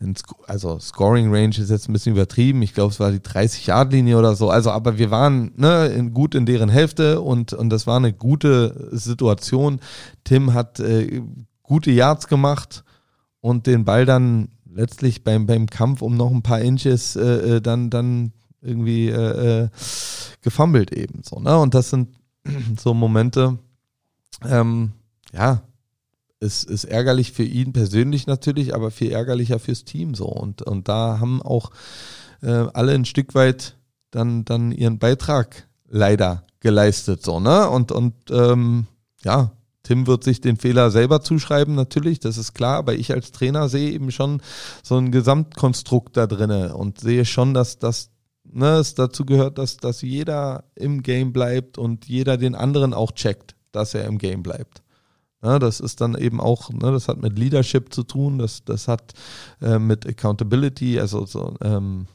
[0.00, 0.14] in
[0.46, 2.62] also Scoring Range ist jetzt ein bisschen übertrieben.
[2.62, 4.50] Ich glaube es war die 30 Yard Linie oder so.
[4.50, 8.12] Also aber wir waren ne in, gut in deren Hälfte und und das war eine
[8.12, 9.80] gute Situation.
[10.24, 11.22] Tim hat äh,
[11.62, 12.84] gute Yards gemacht
[13.40, 17.60] und den Ball dann letztlich beim beim Kampf um noch ein paar Inches äh, äh
[17.60, 19.68] dann dann irgendwie äh, äh,
[20.40, 21.58] gefummelt eben so, ne?
[21.58, 22.08] Und das sind
[22.78, 23.58] so Momente,
[24.44, 24.92] ähm,
[25.32, 25.62] ja,
[26.40, 30.26] ist, ist ärgerlich für ihn persönlich natürlich, aber viel ärgerlicher fürs Team so.
[30.26, 31.70] Und, und da haben auch
[32.42, 33.76] äh, alle ein Stück weit
[34.10, 37.68] dann, dann ihren Beitrag leider geleistet, so, ne?
[37.68, 38.86] Und, und ähm,
[39.24, 39.52] ja,
[39.82, 43.68] Tim wird sich den Fehler selber zuschreiben, natürlich, das ist klar, aber ich als Trainer
[43.68, 44.40] sehe eben schon
[44.82, 48.10] so ein Gesamtkonstrukt da drinne und sehe schon, dass, dass
[48.44, 53.12] ne, es dazu gehört, dass, dass jeder im Game bleibt und jeder den anderen auch
[53.12, 54.82] checkt, dass er im Game bleibt.
[55.42, 58.86] Ja, das ist dann eben auch, ne, das hat mit Leadership zu tun, das, das
[58.86, 59.12] hat
[59.60, 62.06] äh, mit Accountability, also so, ähm,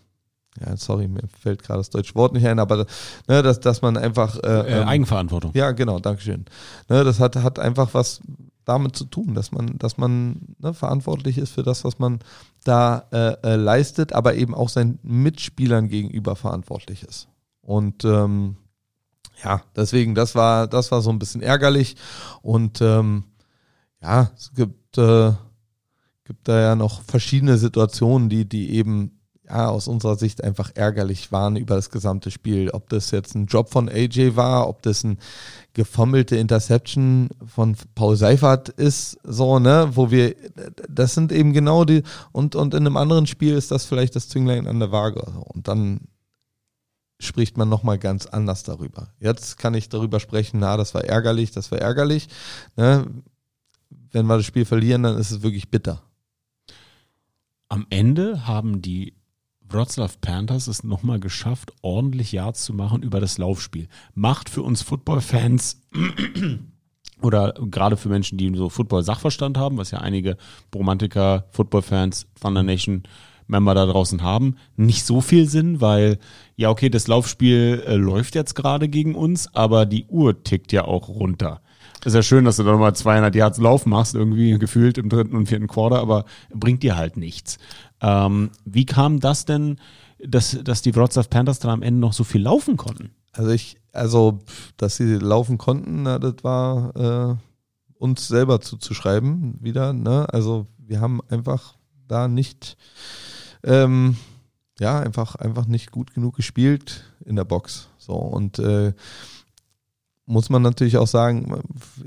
[0.66, 2.86] ja, sorry, mir fällt gerade das deutsche Wort nicht ein, aber
[3.28, 5.52] ne, dass, dass man einfach äh, äh, ähm, Eigenverantwortung.
[5.54, 6.46] Ja, genau, Dankeschön.
[6.88, 8.22] Ne, das hat, hat einfach was
[8.68, 12.20] damit zu tun, dass man, dass man ne, verantwortlich ist für das, was man
[12.67, 17.27] da äh, äh, leistet, aber eben auch seinen Mitspielern gegenüber verantwortlich ist.
[17.62, 18.58] Und ähm,
[19.43, 21.95] ja, deswegen, das war, das war so ein bisschen ärgerlich.
[22.41, 23.25] Und ähm,
[24.01, 25.34] ja, es gibt, äh,
[26.25, 29.16] gibt da ja noch verschiedene Situationen, die, die eben
[29.50, 32.70] ja, aus unserer Sicht einfach ärgerlich waren über das gesamte Spiel.
[32.72, 35.20] Ob das jetzt ein Job von AJ war, ob das ein
[35.74, 40.36] gefommelte Interception von Paul Seifert ist, so, ne, wo wir,
[40.90, 44.28] das sind eben genau die, und, und in einem anderen Spiel ist das vielleicht das
[44.28, 45.22] Zünglein an der Waage.
[45.22, 46.02] Und dann
[47.20, 49.10] spricht man nochmal ganz anders darüber.
[49.20, 52.28] Jetzt kann ich darüber sprechen, na, das war ärgerlich, das war ärgerlich.
[52.76, 53.06] Ne?
[54.12, 56.02] Wenn wir das Spiel verlieren, dann ist es wirklich bitter.
[57.70, 59.16] Am Ende haben die
[59.69, 63.88] Wroclaw Panthers es nochmal geschafft, ordentlich Yards zu machen über das Laufspiel.
[64.15, 65.82] Macht für uns Football-Fans
[67.21, 70.38] oder gerade für Menschen, die so Football-Sachverstand haben, was ja einige
[70.73, 73.03] Romantiker, Football-Fans, Thunder Nation
[73.47, 76.19] Member da draußen haben, nicht so viel Sinn, weil
[76.56, 80.86] ja, okay, das Laufspiel äh, läuft jetzt gerade gegen uns, aber die Uhr tickt ja
[80.86, 81.62] auch runter.
[82.06, 85.36] Ist ja schön, dass du da nochmal 200 Yards Lauf machst, irgendwie gefühlt im dritten
[85.36, 87.58] und vierten Quarter, aber bringt dir halt nichts.
[88.02, 89.78] Ähm, wie kam das denn,
[90.20, 93.12] dass, dass die Wroclaw Panthers dann am Ende noch so viel laufen konnten?
[93.32, 94.40] Also ich, also,
[94.78, 97.36] dass sie laufen konnten, na, das war äh,
[98.00, 99.94] uns selber zuzuschreiben wieder.
[99.94, 100.28] Ne?
[100.32, 101.76] Also wir haben einfach
[102.08, 102.78] da nicht,
[103.64, 104.18] ähm,
[104.80, 107.90] ja, einfach, einfach nicht gut genug gespielt in der Box.
[107.98, 108.94] So und äh,
[110.28, 111.62] muss man natürlich auch sagen,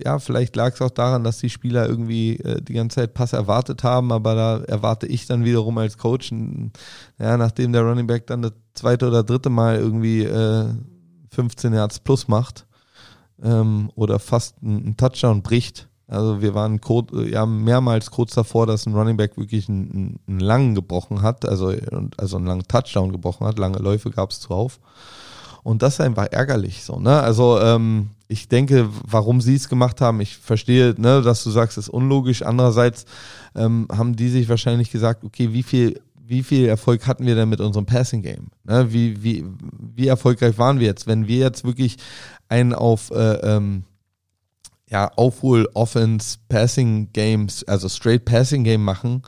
[0.05, 3.33] ja, vielleicht lag es auch daran, dass die Spieler irgendwie äh, die ganze Zeit Pass
[3.33, 6.31] erwartet haben, aber da erwarte ich dann wiederum als Coach,
[7.19, 10.67] ja, nachdem der Running Back dann das zweite oder dritte Mal irgendwie äh,
[11.31, 12.67] 15 Yards plus macht
[13.43, 15.89] ähm, oder fast einen Touchdown bricht.
[16.07, 20.41] Also wir waren kurz, ja, mehrmals kurz davor, dass ein Running Back wirklich einen, einen
[20.41, 21.73] langen gebrochen hat, also,
[22.19, 23.59] also einen langen Touchdown gebrochen hat.
[23.59, 24.79] Lange Läufe gab es zuhauf.
[25.63, 27.21] Und das ist einfach ärgerlich so, ne?
[27.21, 31.77] Also ähm, ich denke, warum sie es gemacht haben, ich verstehe, ne, dass du sagst,
[31.79, 32.43] ist unlogisch.
[32.43, 33.05] Andererseits
[33.57, 37.49] ähm, haben die sich wahrscheinlich gesagt, okay, wie viel, wie viel Erfolg hatten wir denn
[37.49, 38.53] mit unserem Passing Game?
[38.63, 38.93] Ne?
[38.93, 39.45] Wie, wie,
[39.97, 41.09] wie erfolgreich waren wir jetzt?
[41.09, 41.97] Wenn wir jetzt wirklich
[42.49, 43.83] einen auf äh, ähm,
[44.89, 49.23] ja, Aufhol Offense Passing Games, also Straight Passing Game machen,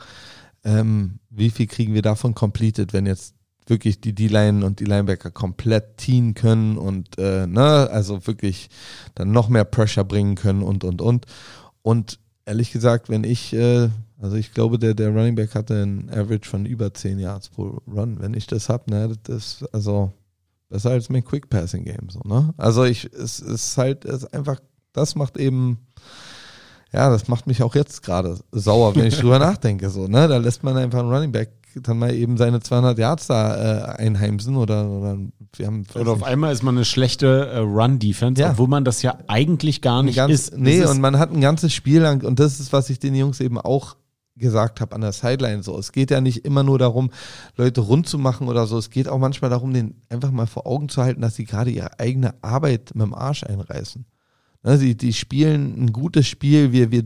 [0.63, 3.35] ähm, wie viel kriegen wir davon completed, wenn jetzt
[3.67, 8.69] wirklich die D-Line und die Linebacker komplett teen können und äh, ne, also wirklich
[9.15, 11.25] dann noch mehr Pressure bringen können und und und.
[11.81, 13.89] Und ehrlich gesagt, wenn ich, äh,
[14.21, 17.81] also ich glaube, der, der Running Back hatte ein Average von über 10 Yards pro
[17.87, 18.17] Run.
[18.19, 20.11] Wenn ich das hab, ne, das ist also
[20.69, 22.09] besser als mein Quick Passing Game.
[22.09, 22.53] So, ne?
[22.57, 24.59] Also ich, es ist halt, es ist einfach,
[24.91, 25.79] das macht eben
[26.93, 29.89] ja, das macht mich auch jetzt gerade sauer, wenn ich drüber nachdenke.
[29.89, 30.27] So, ne?
[30.27, 31.49] Da lässt man einfach einen Running Back
[31.81, 35.17] dann mal eben seine 200 Yards da äh, einheimsen oder, oder
[35.55, 35.85] wir haben.
[35.95, 38.51] Oder auf einmal ist man eine schlechte äh, Run-Defense, ja.
[38.51, 40.57] obwohl man das ja eigentlich gar nicht ganz, ist.
[40.57, 43.15] Nee, ist und man hat ein ganzes Spiel lang, und das ist, was ich den
[43.15, 43.95] Jungs eben auch
[44.35, 45.77] gesagt habe an der Sideline so.
[45.77, 47.11] Es geht ja nicht immer nur darum,
[47.55, 48.77] Leute rund zu machen oder so.
[48.77, 51.69] Es geht auch manchmal darum, den einfach mal vor Augen zu halten, dass sie gerade
[51.69, 54.05] ihre eigene Arbeit mit dem Arsch einreißen.
[54.63, 56.71] Ne, sie, die spielen ein gutes Spiel.
[56.71, 57.03] Wir, wir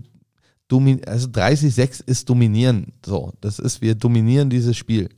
[0.72, 2.94] also 30-6 ist dominieren.
[3.06, 5.10] So, das ist, wir dominieren dieses Spiel.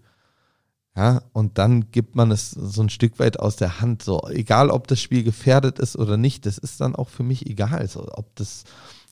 [0.95, 4.03] Ja, und dann gibt man es so ein Stück weit aus der Hand.
[4.03, 7.45] So, egal ob das Spiel gefährdet ist oder nicht, das ist dann auch für mich
[7.49, 7.87] egal.
[7.87, 8.65] So, ob das,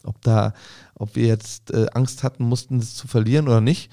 [0.03, 0.53] ob da,
[0.95, 3.91] ob wir jetzt äh, Angst hatten, mussten es zu verlieren oder nicht.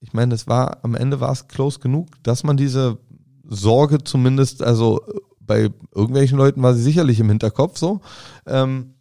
[0.00, 2.98] Ich meine, das war, am Ende war es close genug, dass man diese
[3.44, 5.00] Sorge zumindest, also
[5.40, 8.00] bei irgendwelchen Leuten war sie sicherlich im Hinterkopf so.
[8.46, 8.94] Ähm,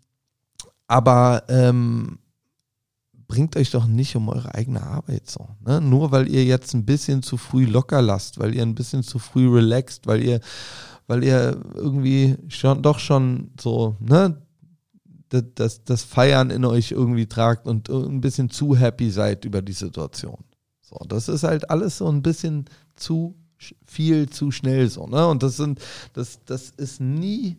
[0.87, 2.19] aber ähm,
[3.27, 5.47] bringt euch doch nicht um eure eigene Arbeit so.
[5.65, 5.81] Ne?
[5.81, 9.19] Nur weil ihr jetzt ein bisschen zu früh locker lasst, weil ihr ein bisschen zu
[9.19, 10.39] früh relaxt, weil ihr,
[11.07, 14.41] weil ihr irgendwie schon doch schon so, ne,
[15.29, 19.73] das, das, Feiern in euch irgendwie tragt und ein bisschen zu happy seid über die
[19.73, 20.37] Situation.
[20.81, 23.35] So, das ist halt alles so ein bisschen zu
[23.85, 25.27] viel zu schnell so, ne?
[25.27, 25.79] Und das sind,
[26.13, 27.57] das, das ist nie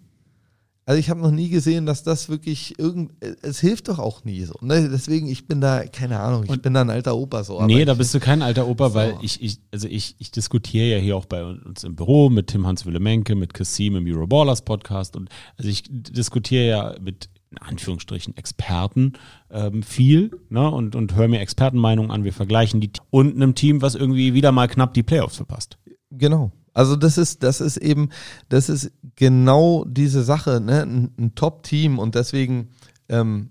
[0.88, 3.10] also ich habe noch nie gesehen, dass das wirklich irgend.
[3.42, 4.54] Es hilft doch auch nie so.
[4.60, 4.88] Ne?
[4.88, 7.60] Deswegen, ich bin da, keine Ahnung, ich und bin da ein alter Opa so.
[7.66, 8.94] nee, da bist du kein alter Opa, so.
[8.94, 12.46] weil ich, ich, also ich, ich diskutiere ja hier auch bei uns im Büro mit
[12.46, 18.36] Tim Hans-Wille-Menke, mit Kassim im Euroballers Podcast und also ich diskutiere ja mit in Anführungsstrichen
[18.36, 19.14] Experten
[19.50, 20.70] ähm, viel ne?
[20.70, 24.52] und, und höre mir Expertenmeinungen an, wir vergleichen die und einem Team, was irgendwie wieder
[24.52, 25.78] mal knapp die Playoffs verpasst.
[26.10, 26.52] Genau.
[26.76, 28.10] Also das ist, das ist eben,
[28.50, 30.82] das ist genau diese Sache, ne?
[30.82, 32.68] ein, ein Top-Team und deswegen,
[33.08, 33.48] ähm,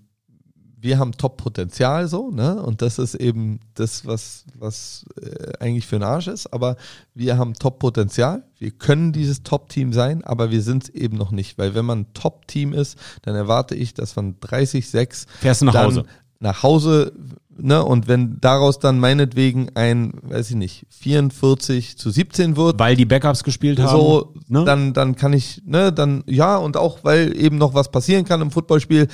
[0.78, 2.62] wir haben Top-Potenzial so, ne?
[2.62, 6.46] Und das ist eben das, was, was äh, eigentlich für ein Arsch ist.
[6.52, 6.76] Aber
[7.14, 8.44] wir haben Top-Potenzial.
[8.58, 11.58] Wir können dieses Top-Team sein, aber wir sind es eben noch nicht.
[11.58, 16.04] Weil wenn man Top-Team ist, dann erwarte ich, dass man 30-6 fährst du nach Hause.
[16.38, 17.12] Nach Hause
[17.58, 22.78] Ne, und wenn daraus dann meinetwegen ein, weiß ich nicht, 44 zu 17 wird.
[22.78, 23.96] Weil die Backups gespielt haben.
[23.96, 24.64] So, ne?
[24.64, 28.42] dann, dann kann ich, ne, dann, ja, und auch, weil eben noch was passieren kann
[28.42, 29.08] im Footballspiel.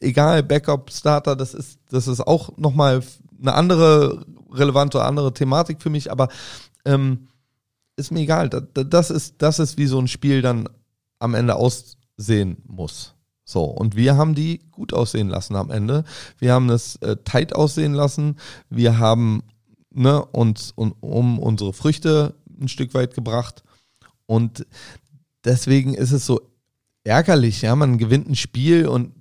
[0.00, 3.02] Egal, Backup, Starter, das ist, das ist auch nochmal
[3.40, 6.28] eine andere relevante, andere Thematik für mich, aber
[6.84, 7.28] ähm,
[7.96, 8.50] ist mir egal.
[8.50, 10.68] Das ist, das ist, wie so ein Spiel dann
[11.18, 13.14] am Ende aussehen muss.
[13.48, 16.02] So, und wir haben die gut aussehen lassen am Ende.
[16.38, 18.36] Wir haben es äh, tight aussehen lassen.
[18.70, 19.44] Wir haben
[19.94, 23.62] ne, uns und, um unsere Früchte ein Stück weit gebracht.
[24.26, 24.66] Und
[25.44, 26.40] deswegen ist es so
[27.04, 29.12] ärgerlich, ja, man gewinnt ein Spiel und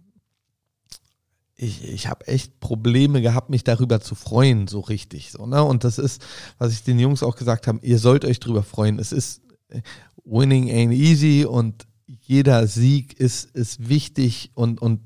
[1.56, 5.32] ich, ich habe echt Probleme gehabt, mich darüber zu freuen, so richtig.
[5.32, 5.64] So, ne?
[5.64, 6.26] Und das ist,
[6.58, 8.98] was ich den Jungs auch gesagt habe, ihr sollt euch darüber freuen.
[8.98, 9.82] Es ist äh,
[10.26, 15.02] winning ain't easy und jeder Sieg ist, ist wichtig und, und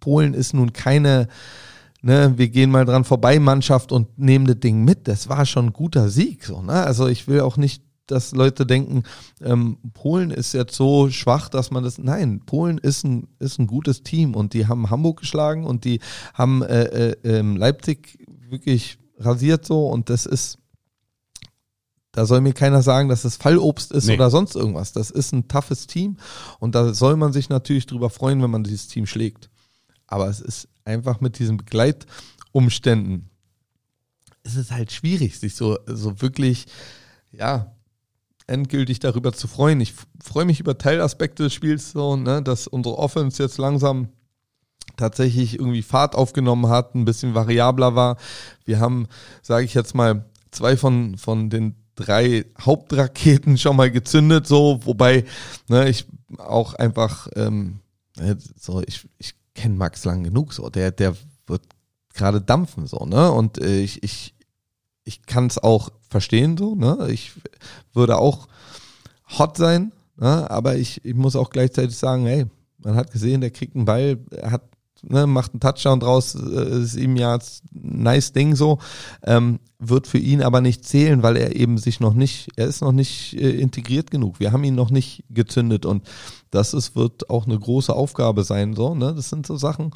[0.00, 1.28] Polen ist nun keine,
[2.02, 5.08] ne, wir gehen mal dran vorbei Mannschaft und nehmen das Ding mit.
[5.08, 6.44] Das war schon ein guter Sieg.
[6.44, 6.84] So, ne?
[6.84, 9.04] Also ich will auch nicht, dass Leute denken,
[9.42, 11.96] ähm, Polen ist jetzt so schwach, dass man das.
[11.96, 16.00] Nein, Polen ist ein, ist ein gutes Team und die haben Hamburg geschlagen und die
[16.34, 18.18] haben äh, äh, ähm, Leipzig
[18.50, 20.58] wirklich rasiert so und das ist
[22.14, 24.14] da soll mir keiner sagen, dass es Fallobst ist nee.
[24.14, 24.92] oder sonst irgendwas.
[24.92, 26.16] Das ist ein toughes Team
[26.60, 29.50] und da soll man sich natürlich drüber freuen, wenn man dieses Team schlägt.
[30.06, 33.30] Aber es ist einfach mit diesen Begleitumständen,
[34.44, 36.66] es ist halt schwierig, sich so, so wirklich,
[37.32, 37.74] ja,
[38.46, 39.80] endgültig darüber zu freuen.
[39.80, 44.08] Ich freue mich über Teilaspekte des Spiels so, ne, dass unsere Offense jetzt langsam
[44.96, 48.18] tatsächlich irgendwie Fahrt aufgenommen hat, ein bisschen variabler war.
[48.64, 49.08] Wir haben,
[49.42, 55.24] sage ich jetzt mal, zwei von, von den drei Hauptraketen schon mal gezündet, so, wobei
[55.68, 56.06] ne, ich
[56.38, 57.80] auch einfach, ähm,
[58.16, 61.62] ne, so, ich, ich kenne Max lang genug, so, der, der wird
[62.12, 63.30] gerade dampfen, so, ne?
[63.30, 64.34] Und äh, ich, ich,
[65.04, 67.08] ich kann es auch verstehen, so, ne?
[67.10, 67.32] Ich
[67.92, 68.48] würde auch
[69.38, 70.50] hot sein, ne?
[70.50, 72.46] aber ich, ich muss auch gleichzeitig sagen, hey,
[72.78, 74.62] man hat gesehen, der kriegt einen Ball, er hat
[75.08, 77.38] ne, macht einen Touchdown draus, äh, ist ihm ja
[77.72, 78.78] nice Ding so,
[79.24, 82.80] ähm, wird für ihn aber nicht zählen, weil er eben sich noch nicht, er ist
[82.80, 84.40] noch nicht äh, integriert genug.
[84.40, 86.06] Wir haben ihn noch nicht gezündet und
[86.50, 89.90] das ist, wird auch eine große Aufgabe sein, so, ne, das sind so Sachen,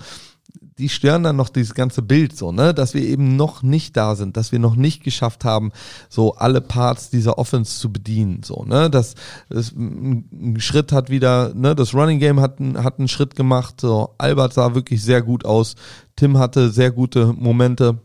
[0.78, 4.14] die stören dann noch dieses ganze Bild so, ne, dass wir eben noch nicht da
[4.14, 5.72] sind, dass wir noch nicht geschafft haben,
[6.08, 9.14] so alle Parts dieser Offense zu bedienen, so, ne, das,
[9.48, 14.14] das ein Schritt hat wieder, ne, das Running Game hat, hat einen Schritt gemacht, so,
[14.18, 15.74] Albert sah wirklich sehr gut aus,
[16.16, 17.98] Tim hatte sehr gute Momente,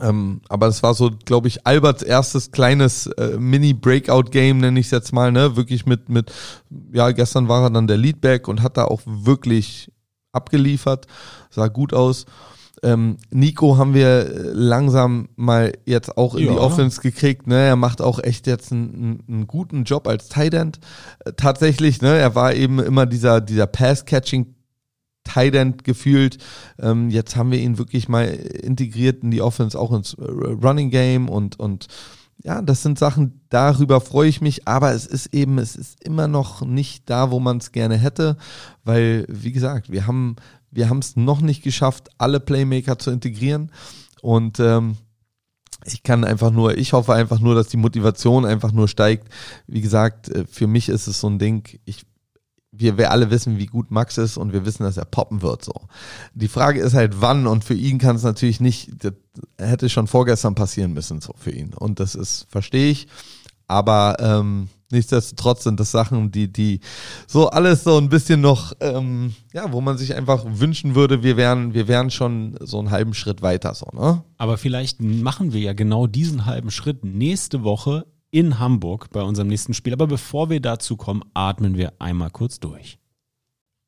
[0.00, 4.92] ähm, aber das war so, glaube ich, Alberts erstes kleines äh, Mini-Breakout-Game, nenne ich es
[4.92, 5.54] jetzt mal, ne?
[5.54, 6.32] Wirklich mit, mit,
[6.92, 9.92] ja, gestern war er dann der Leadback und hat da auch wirklich
[10.32, 11.06] abgeliefert,
[11.50, 12.26] sah gut aus.
[12.84, 16.52] Ähm, Nico haben wir äh, langsam mal jetzt auch in ja.
[16.52, 17.46] die Offense gekriegt.
[17.46, 17.54] Ne?
[17.54, 20.80] Er macht auch echt jetzt einen, einen guten Job als Tight End.
[21.24, 22.18] Äh, tatsächlich, ne?
[22.18, 24.54] er war eben immer dieser, dieser Pass-Catching
[25.24, 26.38] Tight gefühlt.
[26.80, 30.90] Ähm, jetzt haben wir ihn wirklich mal integriert in die Offense, auch ins äh, Running
[30.90, 31.86] Game und, und
[32.44, 36.26] ja, das sind Sachen, darüber freue ich mich, aber es ist eben, es ist immer
[36.28, 38.36] noch nicht da, wo man es gerne hätte,
[38.84, 40.36] weil, wie gesagt, wir haben,
[40.70, 43.70] wir es noch nicht geschafft, alle Playmaker zu integrieren
[44.22, 44.96] und ähm,
[45.84, 49.28] ich kann einfach nur, ich hoffe einfach nur, dass die Motivation einfach nur steigt.
[49.66, 52.04] Wie gesagt, äh, für mich ist es so ein Ding, ich
[52.72, 55.64] wir, wir alle wissen, wie gut Max ist und wir wissen, dass er poppen wird.
[55.64, 55.74] So.
[56.34, 59.12] Die Frage ist halt, wann und für ihn kann es natürlich nicht, das
[59.58, 61.74] hätte schon vorgestern passieren müssen, so für ihn.
[61.74, 63.06] Und das ist, verstehe ich.
[63.68, 66.80] Aber ähm, nichtsdestotrotz sind das Sachen, die, die
[67.26, 71.36] so alles so ein bisschen noch, ähm, ja, wo man sich einfach wünschen würde, wir
[71.36, 74.22] wären, wir wären schon so einen halben Schritt weiter, so, ne?
[74.36, 79.48] Aber vielleicht machen wir ja genau diesen halben Schritt nächste Woche in Hamburg bei unserem
[79.48, 79.92] nächsten Spiel.
[79.92, 82.98] Aber bevor wir dazu kommen, atmen wir einmal kurz durch.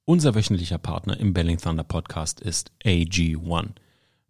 [0.05, 3.70] Unser wöchentlicher Partner im Belling Thunder Podcast ist AG1.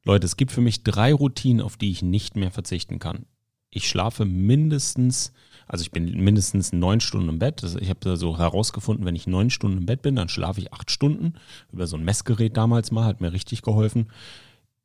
[0.05, 3.27] Leute, es gibt für mich drei Routinen, auf die ich nicht mehr verzichten kann.
[3.71, 5.33] Ich schlafe mindestens,
[5.67, 7.65] also ich bin mindestens neun Stunden im Bett.
[7.81, 10.73] Ich habe da so herausgefunden, wenn ich neun Stunden im Bett bin, dann schlafe ich
[10.73, 11.35] acht Stunden.
[11.73, 14.13] Über so ein Messgerät damals mal, hat mir richtig geholfen.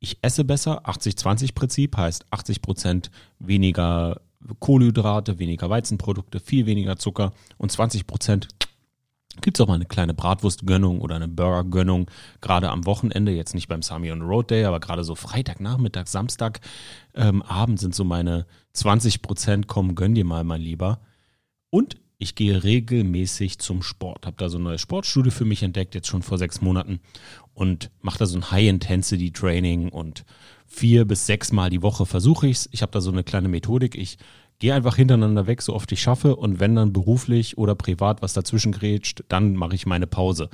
[0.00, 4.20] Ich esse besser, 80-20-Prinzip heißt 80 Prozent weniger
[4.58, 8.48] Kohlenhydrate, weniger Weizenprodukte, viel weniger Zucker und 20 Prozent
[9.40, 12.10] gibt es auch mal eine kleine Bratwurstgönnung oder eine Burgergönnung,
[12.40, 16.06] gerade am Wochenende, jetzt nicht beim Sami on the Road Day, aber gerade so Freitagnachmittag,
[16.08, 16.60] Samstag,
[17.14, 21.00] ähm, Abend sind so meine 20 Prozent, komm, gönn dir mal, mein Lieber.
[21.70, 24.26] Und ich gehe regelmäßig zum Sport.
[24.26, 27.00] Habe da so ein neues Sportstudio für mich entdeckt, jetzt schon vor sechs Monaten
[27.54, 30.24] und mache da so ein High-Intensity-Training und
[30.70, 32.68] vier bis sechs Mal die Woche versuche ich es.
[32.72, 33.96] Ich habe da so eine kleine Methodik.
[33.96, 34.18] Ich
[34.60, 36.36] gehe einfach hintereinander weg, so oft ich schaffe.
[36.36, 40.48] Und wenn dann beruflich oder privat was dazwischen grätscht, dann mache ich meine Pause.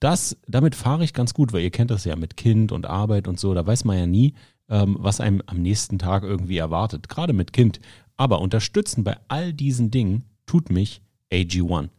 [0.00, 3.28] Das, damit fahre ich ganz gut, weil ihr kennt das ja mit Kind und Arbeit
[3.28, 3.52] und so.
[3.52, 4.34] Da weiß man ja nie,
[4.70, 7.08] ähm, was einem am nächsten Tag irgendwie erwartet.
[7.08, 7.78] Gerade mit Kind.
[8.16, 11.90] Aber unterstützen bei all diesen Dingen tut mich AG1.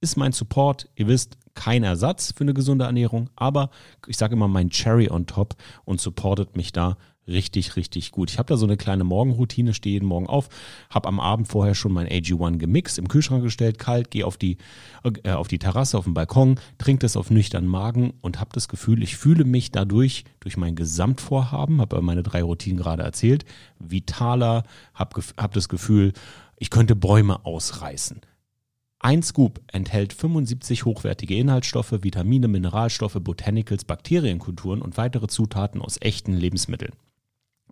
[0.00, 3.70] Ist mein Support, ihr wisst, kein Ersatz für eine gesunde Ernährung, aber
[4.06, 6.96] ich sage immer mein Cherry on top und supportet mich da
[7.28, 8.30] richtig, richtig gut.
[8.30, 10.48] Ich habe da so eine kleine Morgenroutine, stehe jeden Morgen auf,
[10.90, 14.56] habe am Abend vorher schon mein AG1 gemixt, im Kühlschrank gestellt, kalt, gehe auf die,
[15.22, 18.68] äh, auf die Terrasse, auf den Balkon, trinke das auf nüchternen Magen und habe das
[18.68, 23.44] Gefühl, ich fühle mich dadurch, durch mein Gesamtvorhaben, habe meine drei Routinen gerade erzählt,
[23.78, 24.64] vitaler,
[24.94, 26.12] habe hab das Gefühl,
[26.56, 28.20] ich könnte Bäume ausreißen.
[29.00, 36.32] Ein Scoop enthält 75 hochwertige Inhaltsstoffe, Vitamine, Mineralstoffe, Botanicals, Bakterienkulturen und weitere Zutaten aus echten
[36.32, 36.92] Lebensmitteln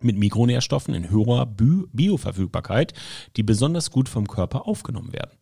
[0.01, 2.93] mit Mikronährstoffen in höherer Bioverfügbarkeit,
[3.35, 5.37] die besonders gut vom Körper aufgenommen werden.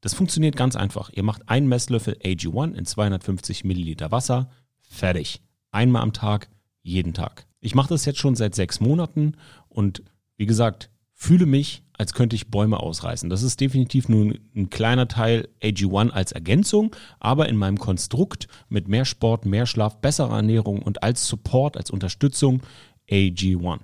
[0.00, 1.10] Das funktioniert ganz einfach.
[1.12, 5.42] Ihr macht einen Messlöffel AG1 in 250 Milliliter Wasser, fertig.
[5.70, 6.48] Einmal am Tag,
[6.82, 7.46] jeden Tag.
[7.60, 9.34] Ich mache das jetzt schon seit sechs Monaten
[9.68, 10.02] und
[10.36, 13.28] wie gesagt, fühle mich, als könnte ich Bäume ausreißen.
[13.28, 18.86] Das ist definitiv nur ein kleiner Teil AG1 als Ergänzung, aber in meinem Konstrukt mit
[18.86, 22.62] mehr Sport, mehr Schlaf, besserer Ernährung und als Support, als Unterstützung
[23.10, 23.80] AG1.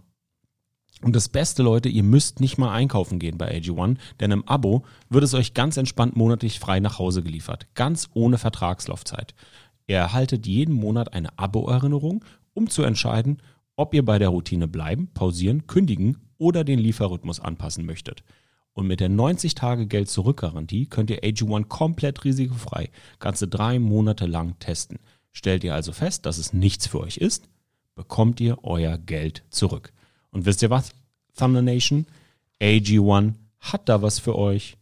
[1.04, 4.84] Und das Beste, Leute, ihr müsst nicht mal einkaufen gehen bei AG1, denn im Abo
[5.10, 7.66] wird es euch ganz entspannt monatlich frei nach Hause geliefert.
[7.74, 9.34] Ganz ohne Vertragslaufzeit.
[9.86, 12.24] Ihr erhaltet jeden Monat eine Abo-Erinnerung,
[12.54, 13.42] um zu entscheiden,
[13.76, 18.24] ob ihr bei der Routine bleiben, pausieren, kündigen oder den Lieferrhythmus anpassen möchtet.
[18.72, 22.88] Und mit der 90-Tage-Geld-Zurück-Garantie könnt ihr AG1 komplett risikofrei
[23.18, 25.00] ganze drei Monate lang testen.
[25.32, 27.50] Stellt ihr also fest, dass es nichts für euch ist,
[27.94, 29.92] bekommt ihr euer Geld zurück.
[30.34, 30.90] Und wisst ihr was,
[31.36, 32.06] Thunder Nation?
[32.60, 34.76] AG1 hat da was für euch.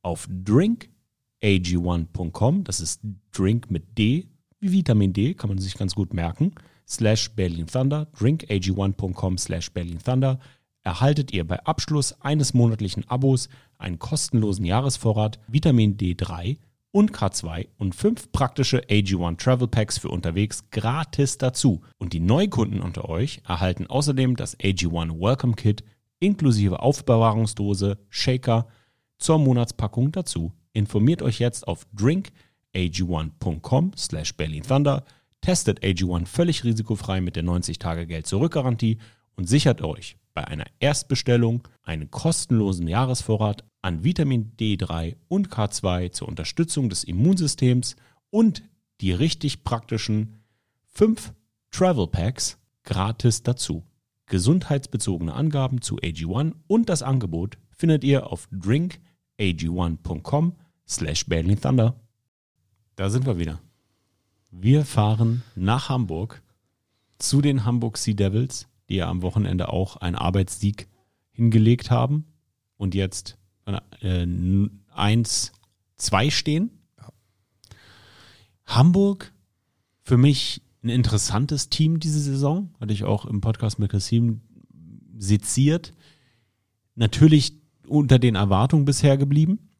[0.00, 3.02] Auf drinkag1.com, das ist
[3.32, 4.28] Drink mit D,
[4.60, 6.52] wie Vitamin D, kann man sich ganz gut merken,
[6.86, 10.38] slash Berlin Thunder, drinkag1.com slash Berlin Thunder,
[10.82, 16.58] erhaltet ihr bei Abschluss eines monatlichen Abos einen kostenlosen Jahresvorrat Vitamin D3
[16.94, 21.80] und K2 und fünf praktische AG1 Travel Packs für unterwegs gratis dazu.
[21.98, 25.82] Und die Neukunden unter euch erhalten außerdem das AG1 Welcome Kit
[26.20, 28.68] inklusive Aufbewahrungsdose, Shaker
[29.18, 30.52] zur Monatspackung dazu.
[30.72, 35.02] Informiert euch jetzt auf drinkag1.com slash Berlin Thunder,
[35.40, 38.98] testet AG1 völlig risikofrei mit der 90-Tage-Geld-Zurück-Garantie
[39.34, 46.28] und sichert euch bei einer Erstbestellung einen kostenlosen Jahresvorrat an Vitamin D3 und K2 zur
[46.28, 47.96] Unterstützung des Immunsystems
[48.30, 48.62] und
[49.00, 50.40] die richtig praktischen
[50.88, 51.32] 5
[51.70, 53.84] Travel Packs gratis dazu.
[54.26, 60.54] Gesundheitsbezogene Angaben zu AG1 und das Angebot findet ihr auf drinkag1.com
[60.88, 62.00] slash Berlin Thunder.
[62.96, 63.60] Da sind wir wieder.
[64.50, 66.42] Wir fahren nach Hamburg
[67.18, 70.88] zu den Hamburg Sea Devils, die ja am Wochenende auch einen Arbeitssieg
[71.32, 72.26] hingelegt haben
[72.76, 74.26] und jetzt äh,
[74.94, 76.70] 1-2 stehen.
[78.66, 79.32] Hamburg
[80.02, 84.42] für mich ein interessantes Team diese Saison, hatte ich auch im Podcast mit Kassim
[85.16, 85.94] seziert.
[86.94, 87.54] Natürlich
[87.88, 89.70] unter den Erwartungen bisher geblieben.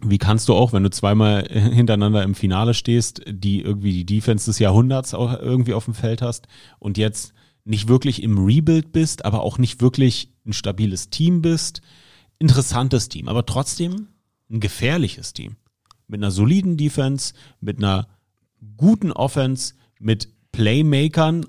[0.00, 4.46] Wie kannst du auch, wenn du zweimal hintereinander im Finale stehst, die irgendwie die Defense
[4.46, 7.34] des Jahrhunderts auch irgendwie auf dem Feld hast und jetzt
[7.68, 11.82] nicht wirklich im Rebuild bist, aber auch nicht wirklich ein stabiles Team bist.
[12.38, 14.08] Interessantes Team, aber trotzdem
[14.50, 15.56] ein gefährliches Team.
[16.06, 18.08] Mit einer soliden Defense, mit einer
[18.78, 21.44] guten Offense, mit Playmakern,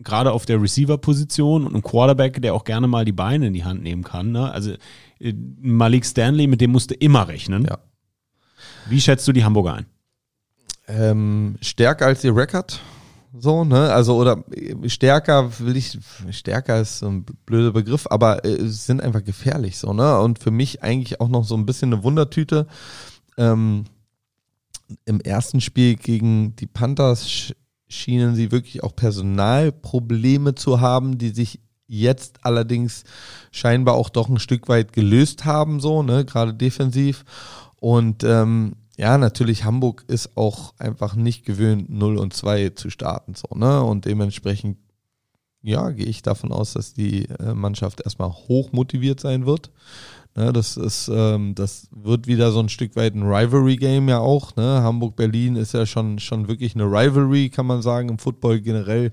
[0.00, 3.64] gerade auf der Receiver-Position und einem Quarterback, der auch gerne mal die Beine in die
[3.64, 4.32] Hand nehmen kann.
[4.32, 4.50] Ne?
[4.50, 4.72] Also
[5.20, 7.64] äh, Malik Stanley, mit dem musst du immer rechnen.
[7.64, 7.78] Ja.
[8.88, 9.86] Wie schätzt du die Hamburger ein?
[10.86, 12.80] Ähm, stärker als ihr Record.
[13.40, 13.92] So, ne?
[13.92, 15.98] Also, oder äh, stärker will ich,
[16.30, 20.18] stärker ist so ein blöder Begriff, aber äh, sind einfach gefährlich, so, ne?
[20.20, 22.66] Und für mich eigentlich auch noch so ein bisschen eine Wundertüte.
[23.36, 23.84] Ähm,
[25.04, 27.52] Im ersten Spiel gegen die Panthers
[27.88, 33.04] schienen sie wirklich auch Personalprobleme zu haben, die sich jetzt allerdings
[33.50, 37.24] scheinbar auch doch ein Stück weit gelöst haben, so, ne, gerade defensiv.
[37.76, 43.34] Und ähm, ja, natürlich, Hamburg ist auch einfach nicht gewöhnt, 0 und 2 zu starten,
[43.34, 43.80] so, ne?
[43.82, 44.76] Und dementsprechend,
[45.62, 49.70] ja, gehe ich davon aus, dass die äh, Mannschaft erstmal hoch motiviert sein wird.
[50.36, 54.54] Ne, das ist, ähm, das wird wieder so ein Stück weit ein Rivalry-Game ja auch.
[54.56, 54.82] Ne?
[54.82, 59.10] Hamburg-Berlin ist ja schon, schon wirklich eine Rivalry, kann man sagen, im Football generell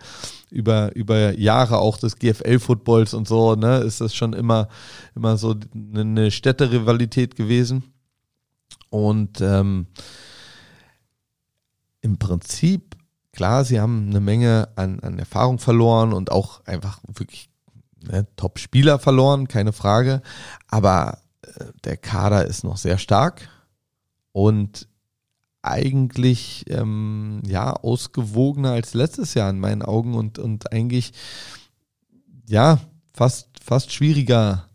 [0.52, 4.68] über, über Jahre auch des GFL-Footballs und so, ne, ist das schon immer,
[5.16, 5.56] immer so
[5.96, 7.95] eine Städterivalität gewesen.
[8.96, 9.88] Und ähm,
[12.00, 12.96] im Prinzip,
[13.34, 17.50] klar, sie haben eine Menge an, an Erfahrung verloren und auch einfach wirklich
[18.02, 20.22] ne, Top-Spieler verloren, keine Frage.
[20.70, 23.50] Aber äh, der Kader ist noch sehr stark
[24.32, 24.88] und
[25.62, 31.12] eigentlich ähm, ja ausgewogener als letztes Jahr in meinen Augen und, und eigentlich
[32.48, 32.80] ja
[33.14, 34.70] fast fast schwieriger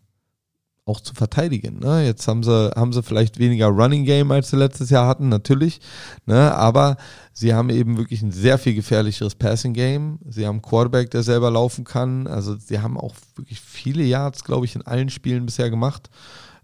[0.90, 1.78] auch zu verteidigen.
[1.78, 2.04] Ne?
[2.04, 5.80] Jetzt haben sie, haben sie vielleicht weniger Running Game, als sie letztes Jahr hatten, natürlich.
[6.26, 6.54] Ne?
[6.54, 6.96] Aber
[7.32, 10.18] sie haben eben wirklich ein sehr viel gefährlicheres Passing Game.
[10.28, 12.26] Sie haben einen Quarterback, der selber laufen kann.
[12.26, 16.10] Also sie haben auch wirklich viele Yards, glaube ich, in allen Spielen bisher gemacht.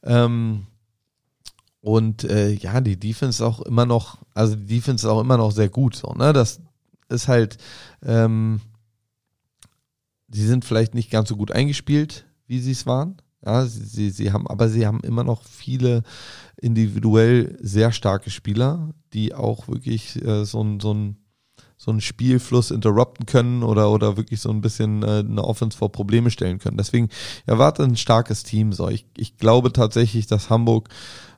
[0.03, 0.67] Ähm,
[1.81, 5.37] und äh, ja, die Defense ist auch immer noch, also die Defense ist auch immer
[5.37, 5.95] noch sehr gut.
[5.95, 6.33] So, ne?
[6.33, 6.61] Das
[7.09, 7.59] ist halt,
[8.05, 8.61] ähm,
[10.29, 13.23] sie sind vielleicht nicht ganz so gut eingespielt, wie sie es waren.
[13.45, 16.03] Ja, sie, sie, sie haben, aber sie haben immer noch viele
[16.57, 21.17] individuell sehr starke Spieler, die auch wirklich äh, so ein, so ein
[21.79, 25.93] so einen Spielfluss interrupten können oder, oder wirklich so ein bisschen äh, eine Offense vor
[25.93, 26.79] Probleme stellen können.
[26.79, 27.11] Deswegen
[27.45, 28.73] erwarte ein starkes Team.
[28.73, 30.89] So, ich, ich glaube tatsächlich, dass Hamburg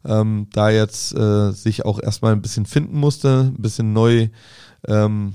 [0.05, 4.29] ähm, da jetzt äh, sich auch erstmal ein bisschen finden musste, ein bisschen neu
[4.87, 5.35] ähm,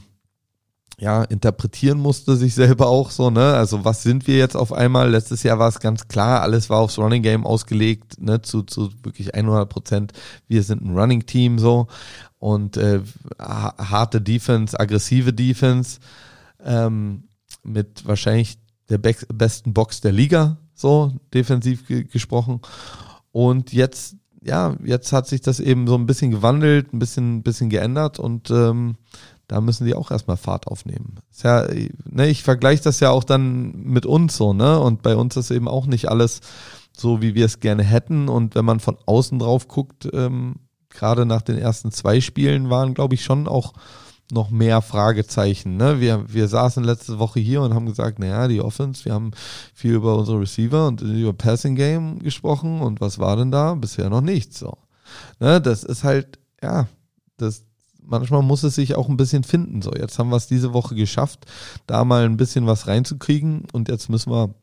[1.04, 3.54] ja, interpretieren musste, sich selber auch so, ne?
[3.56, 5.10] Also was sind wir jetzt auf einmal?
[5.10, 8.42] Letztes Jahr war es ganz klar, alles war aufs Running Game ausgelegt, ne?
[8.42, 10.14] Zu, zu wirklich 100 Prozent.
[10.48, 11.88] Wir sind ein Running Team so
[12.40, 13.02] und äh,
[13.38, 16.00] harte Defense, aggressive Defense
[16.64, 17.26] ähm,
[17.64, 18.58] mit wahrscheinlich
[18.90, 22.62] der be besten Box der Liga, so defensiv ge gesprochen.
[23.34, 27.70] Und jetzt, ja, jetzt hat sich das eben so ein bisschen gewandelt, ein bisschen, bisschen
[27.70, 28.96] geändert und ähm,
[29.48, 31.20] da müssen die auch erstmal Fahrt aufnehmen.
[31.32, 31.68] Ist ja,
[32.10, 34.80] ne, ich vergleiche das ja auch dann mit uns so, ne?
[34.80, 36.42] Und bei uns ist eben auch nicht alles
[36.96, 38.30] so, wie wir es gerne hätten.
[38.30, 40.56] Und wenn man von außen drauf guckt, ähm,
[40.90, 43.74] gerade nach den ersten zwei Spielen waren, glaube ich, schon auch
[44.32, 45.78] noch mehr Fragezeichen.
[45.78, 46.00] Ne?
[46.00, 49.32] Wir, wir saßen letzte Woche hier und haben gesagt, naja, die Offense, wir haben
[49.74, 53.76] viel über unsere Receiver und über Passing Game gesprochen und was war denn da?
[53.76, 54.60] Bisher noch nichts.
[54.60, 54.78] So.
[55.40, 55.62] Ne?
[55.62, 56.88] Das ist halt, ja,
[57.38, 57.66] das,
[58.06, 59.82] manchmal muss es sich auch ein bisschen finden.
[59.82, 61.46] So, jetzt haben wir es diese Woche geschafft,
[61.88, 64.54] da mal ein bisschen was reinzukriegen und jetzt müssen wir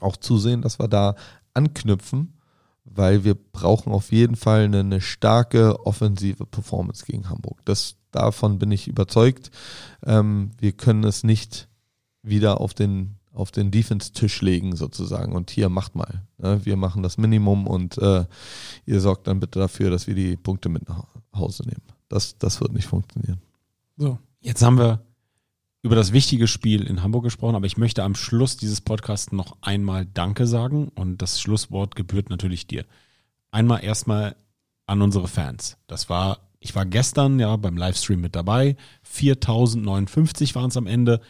[0.00, 1.16] auch zusehen, dass wir da
[1.54, 2.34] anknüpfen,
[2.84, 7.60] weil wir brauchen auf jeden Fall eine, eine starke offensive Performance gegen Hamburg.
[7.64, 9.50] Das, davon bin ich überzeugt.
[10.04, 11.68] Ähm, wir können es nicht
[12.22, 16.22] wieder auf den auf den Defense-Tisch legen sozusagen und hier macht mal.
[16.38, 16.60] Ne?
[16.64, 18.24] Wir machen das Minimum und äh,
[18.86, 21.99] ihr sorgt dann bitte dafür, dass wir die Punkte mit nach Hause nehmen.
[22.10, 23.40] Das, das wird nicht funktionieren.
[23.96, 25.00] So, jetzt haben wir
[25.80, 29.56] über das wichtige Spiel in Hamburg gesprochen, aber ich möchte am Schluss dieses Podcasts noch
[29.62, 32.84] einmal Danke sagen und das Schlusswort gebührt natürlich dir.
[33.50, 34.36] Einmal erstmal
[34.84, 35.78] an unsere Fans.
[35.86, 38.76] Das war ich war gestern ja beim Livestream mit dabei.
[39.02, 41.20] 4059 waren es am Ende.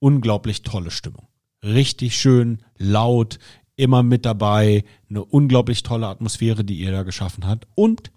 [0.00, 1.28] Unglaublich tolle Stimmung.
[1.62, 3.38] Richtig schön, laut,
[3.76, 4.84] immer mit dabei.
[5.08, 7.68] Eine unglaublich tolle Atmosphäre, die ihr da geschaffen habt.
[7.76, 8.10] Und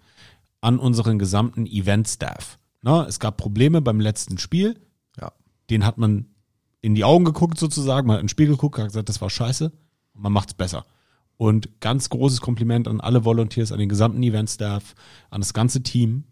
[0.60, 2.58] an unseren gesamten Event-Staff.
[3.06, 4.80] Es gab Probleme beim letzten Spiel.
[5.20, 5.32] Ja.
[5.68, 6.26] Den hat man
[6.80, 9.72] in die Augen geguckt sozusagen, man hat ins Spiel geguckt, hat gesagt, das war scheiße.
[10.14, 10.86] Und man macht's besser.
[11.36, 14.94] Und ganz großes Kompliment an alle Volunteers, an den gesamten Event-Staff,
[15.30, 16.24] an das ganze Team.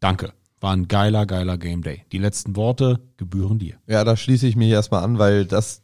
[0.00, 0.32] Danke.
[0.60, 2.04] War ein geiler, geiler Game Day.
[2.12, 3.76] Die letzten Worte gebühren dir.
[3.86, 5.82] Ja, da schließe ich mich erstmal an, weil das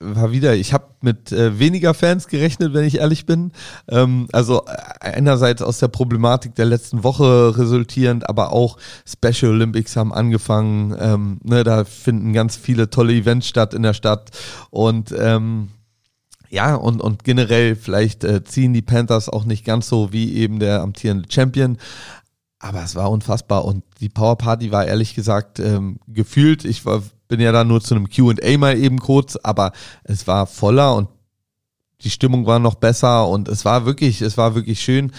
[0.00, 3.52] war wieder, ich habe mit äh, weniger Fans gerechnet, wenn ich ehrlich bin.
[3.88, 4.70] Ähm, also äh,
[5.00, 10.96] einerseits aus der Problematik der letzten Woche resultierend, aber auch Special Olympics haben angefangen.
[10.98, 14.30] Ähm, ne, da finden ganz viele tolle Events statt in der Stadt
[14.70, 15.68] und ähm,
[16.50, 20.60] ja, und, und generell vielleicht äh, ziehen die Panthers auch nicht ganz so wie eben
[20.60, 21.76] der amtierende Champion.
[22.60, 27.02] Aber es war unfassbar und die Power Party war ehrlich gesagt ähm, gefühlt, ich war,
[27.28, 29.72] bin ja da nur zu einem Q&A mal eben kurz, aber
[30.04, 31.08] es war voller und
[32.02, 35.12] die Stimmung war noch besser und es war wirklich, es war wirklich schön.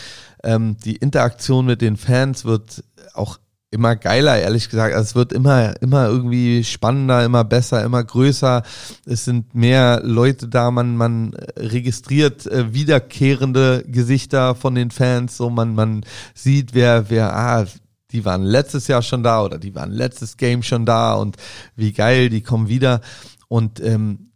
[0.44, 2.84] Ähm, die Interaktion mit den Fans wird
[3.14, 3.38] auch
[3.72, 4.96] immer geiler, ehrlich gesagt.
[4.96, 8.64] Also es wird immer, immer irgendwie spannender, immer besser, immer größer.
[9.06, 15.50] Es sind mehr Leute da, man, man registriert äh, wiederkehrende Gesichter von den Fans, so
[15.50, 16.04] man, man
[16.34, 17.66] sieht, wer, wer, ah,
[18.12, 21.38] die waren letztes Jahr schon da oder die waren letztes Game schon da und
[21.76, 23.02] wie geil, die kommen wieder.
[23.48, 24.30] Und ähm,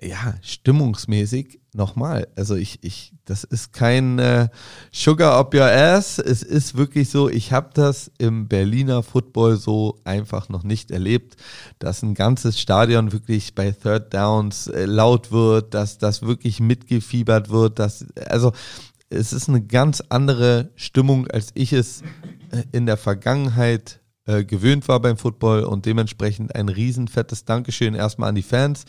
[0.00, 2.26] ja, stimmungsmäßig nochmal.
[2.34, 4.48] Also ich, ich, das ist kein äh,
[4.90, 6.18] Sugar up your ass.
[6.18, 11.36] Es ist wirklich so, ich habe das im Berliner Football so einfach noch nicht erlebt,
[11.78, 17.50] dass ein ganzes Stadion wirklich bei Third Downs äh, laut wird, dass das wirklich mitgefiebert
[17.50, 17.78] wird.
[17.78, 18.52] Dass, also
[19.08, 22.02] es ist eine ganz andere Stimmung, als ich es
[22.72, 28.34] in der Vergangenheit äh, gewöhnt war beim Football und dementsprechend ein riesenfettes Dankeschön erstmal an
[28.36, 28.84] die Fans.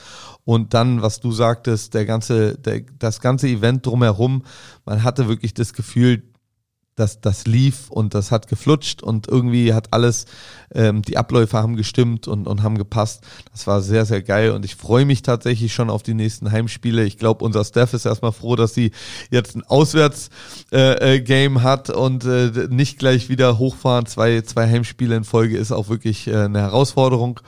[0.45, 4.43] Und dann, was du sagtest, der ganze, der, das ganze Event drumherum,
[4.86, 6.24] man hatte wirklich das Gefühl,
[6.96, 10.26] dass das lief und das hat geflutscht und irgendwie hat alles,
[10.74, 13.24] ähm, die Abläufe haben gestimmt und, und haben gepasst.
[13.52, 17.04] Das war sehr, sehr geil und ich freue mich tatsächlich schon auf die nächsten Heimspiele.
[17.04, 18.91] Ich glaube, unser Staff ist erstmal froh, dass sie
[19.32, 24.06] jetzt ein Auswärts-Game äh, äh, hat und äh, nicht gleich wieder hochfahren.
[24.06, 27.39] Zwei, zwei Heimspiele in Folge ist auch wirklich äh, eine Herausforderung.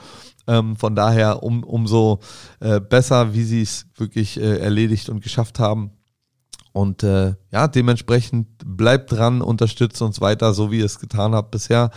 [0.48, 2.20] Ähm, von daher um, umso
[2.60, 5.90] äh, besser, wie sie es wirklich äh, erledigt und geschafft haben.
[6.76, 11.50] Und äh, ja, dementsprechend bleibt dran, unterstützt uns weiter, so wie ihr es getan habt
[11.50, 11.90] bisher.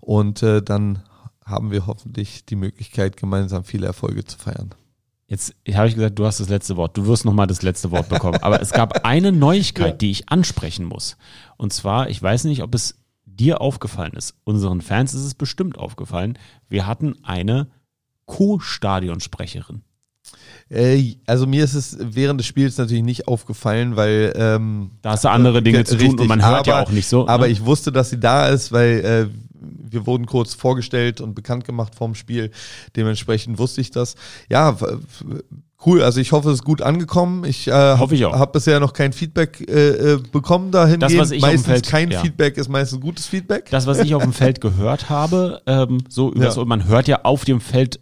[0.00, 1.02] Und äh, dann
[1.42, 4.74] haben wir hoffentlich die Möglichkeit, gemeinsam viele Erfolge zu feiern.
[5.26, 6.98] Jetzt habe ich gesagt, du hast das letzte Wort.
[6.98, 8.38] Du wirst nochmal das letzte Wort bekommen.
[8.42, 11.16] Aber es gab eine Neuigkeit, die ich ansprechen muss.
[11.56, 14.34] Und zwar, ich weiß nicht, ob es dir aufgefallen ist.
[14.44, 16.38] Unseren Fans ist es bestimmt aufgefallen.
[16.68, 17.70] Wir hatten eine
[18.26, 19.80] Co-Stadionsprecherin.
[20.68, 25.24] Äh, also mir ist es während des Spiels natürlich nicht aufgefallen, weil ähm, da hast
[25.24, 27.28] du andere Dinge zu tun und man hört aber, ja auch nicht so.
[27.28, 27.52] Aber ne?
[27.52, 31.94] ich wusste, dass sie da ist, weil äh, wir wurden kurz vorgestellt und bekannt gemacht
[31.94, 32.50] vorm Spiel.
[32.96, 34.14] Dementsprechend wusste ich das.
[34.48, 34.76] Ja,
[35.84, 37.44] Cool, also ich hoffe, es ist gut angekommen.
[37.44, 41.00] Ich, äh, habe hab bisher noch kein Feedback äh, äh bekommen dahin.
[41.00, 42.20] Das, was ich meistens auf dem Feld, kein ja.
[42.22, 43.68] Feedback ist meistens gutes Feedback.
[43.70, 46.50] Das, was ich auf dem Feld gehört habe, ähm, so über ja.
[46.50, 48.00] so, man hört ja auf dem Feld,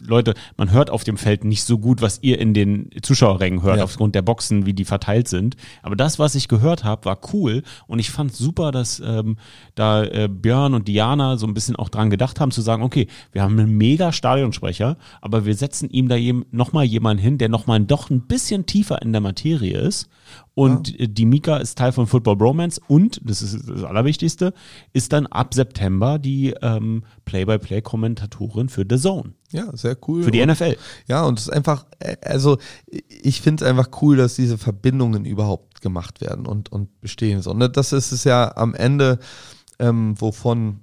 [0.00, 3.78] Leute, man hört auf dem Feld nicht so gut, was ihr in den Zuschauerrängen hört,
[3.78, 3.84] ja.
[3.84, 5.56] aufgrund der Boxen, wie die verteilt sind.
[5.82, 9.38] Aber das, was ich gehört habe, war cool und ich fand super, dass ähm,
[9.74, 13.08] da äh, Björn und Diana so ein bisschen auch dran gedacht haben, zu sagen, okay,
[13.32, 17.48] wir haben einen mega Stadionsprecher, aber wir setzen ihm da eben nochmal jemanden hin, der
[17.48, 20.08] nochmal doch ein bisschen tiefer in der Materie ist.
[20.54, 21.06] Und ja.
[21.06, 24.54] die Mika ist Teil von Football Bromance und, das ist das Allerwichtigste,
[24.92, 29.34] ist dann ab September die ähm, Play-by-Play-Kommentatorin für The Zone.
[29.50, 30.22] Ja, sehr cool.
[30.22, 30.76] Für die und, NFL.
[31.06, 32.58] Ja, und es ist einfach, äh, also
[33.08, 37.42] ich finde es einfach cool, dass diese Verbindungen überhaupt gemacht werden und, und bestehen.
[37.42, 37.68] So, ne?
[37.68, 39.18] Das ist es ja am Ende,
[39.78, 40.80] ähm, wovon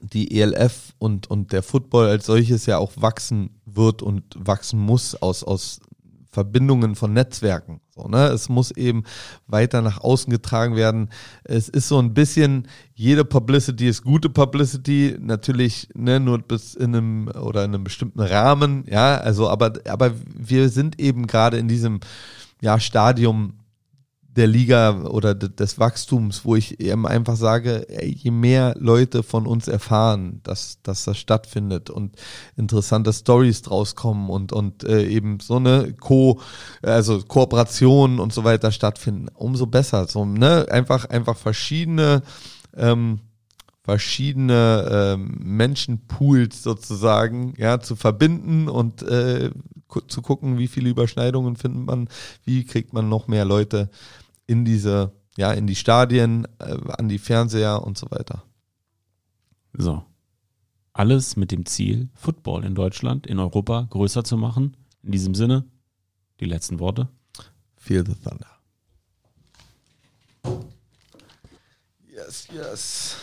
[0.00, 5.14] die ELF und, und der Football als solches ja auch wachsen wird und wachsen muss
[5.14, 5.80] aus, aus
[6.32, 7.80] Verbindungen von Netzwerken.
[7.94, 8.28] So, ne?
[8.28, 9.02] Es muss eben
[9.46, 11.10] weiter nach außen getragen werden.
[11.44, 16.94] Es ist so ein bisschen, jede Publicity ist gute Publicity, natürlich ne, nur bis in
[16.94, 21.66] einem oder in einem bestimmten Rahmen, ja, also aber, aber wir sind eben gerade in
[21.66, 22.00] diesem
[22.60, 23.54] ja, Stadium
[24.36, 29.66] der Liga oder des Wachstums, wo ich eben einfach sage, je mehr Leute von uns
[29.66, 32.16] erfahren, dass, dass das stattfindet und
[32.56, 36.40] interessante Stories draus kommen und, und äh, eben so eine Co,
[36.82, 40.06] also Kooperation und so weiter stattfinden, umso besser.
[40.06, 40.66] So, ne?
[40.70, 42.22] Einfach, einfach verschiedene
[42.76, 43.20] ähm,
[43.82, 49.50] verschiedene ähm, Menschenpools sozusagen ja zu verbinden und äh,
[50.06, 52.08] zu gucken, wie viele Überschneidungen findet man,
[52.44, 53.90] wie kriegt man noch mehr Leute
[54.50, 58.42] in diese ja in die Stadien, äh, an die Fernseher und so weiter.
[59.72, 60.04] So.
[60.92, 64.76] Alles mit dem Ziel, Football in Deutschland, in Europa größer zu machen.
[65.02, 65.64] In diesem Sinne,
[66.40, 67.08] die letzten Worte.
[67.76, 68.48] Feel the thunder.
[72.12, 73.16] Yes, yes.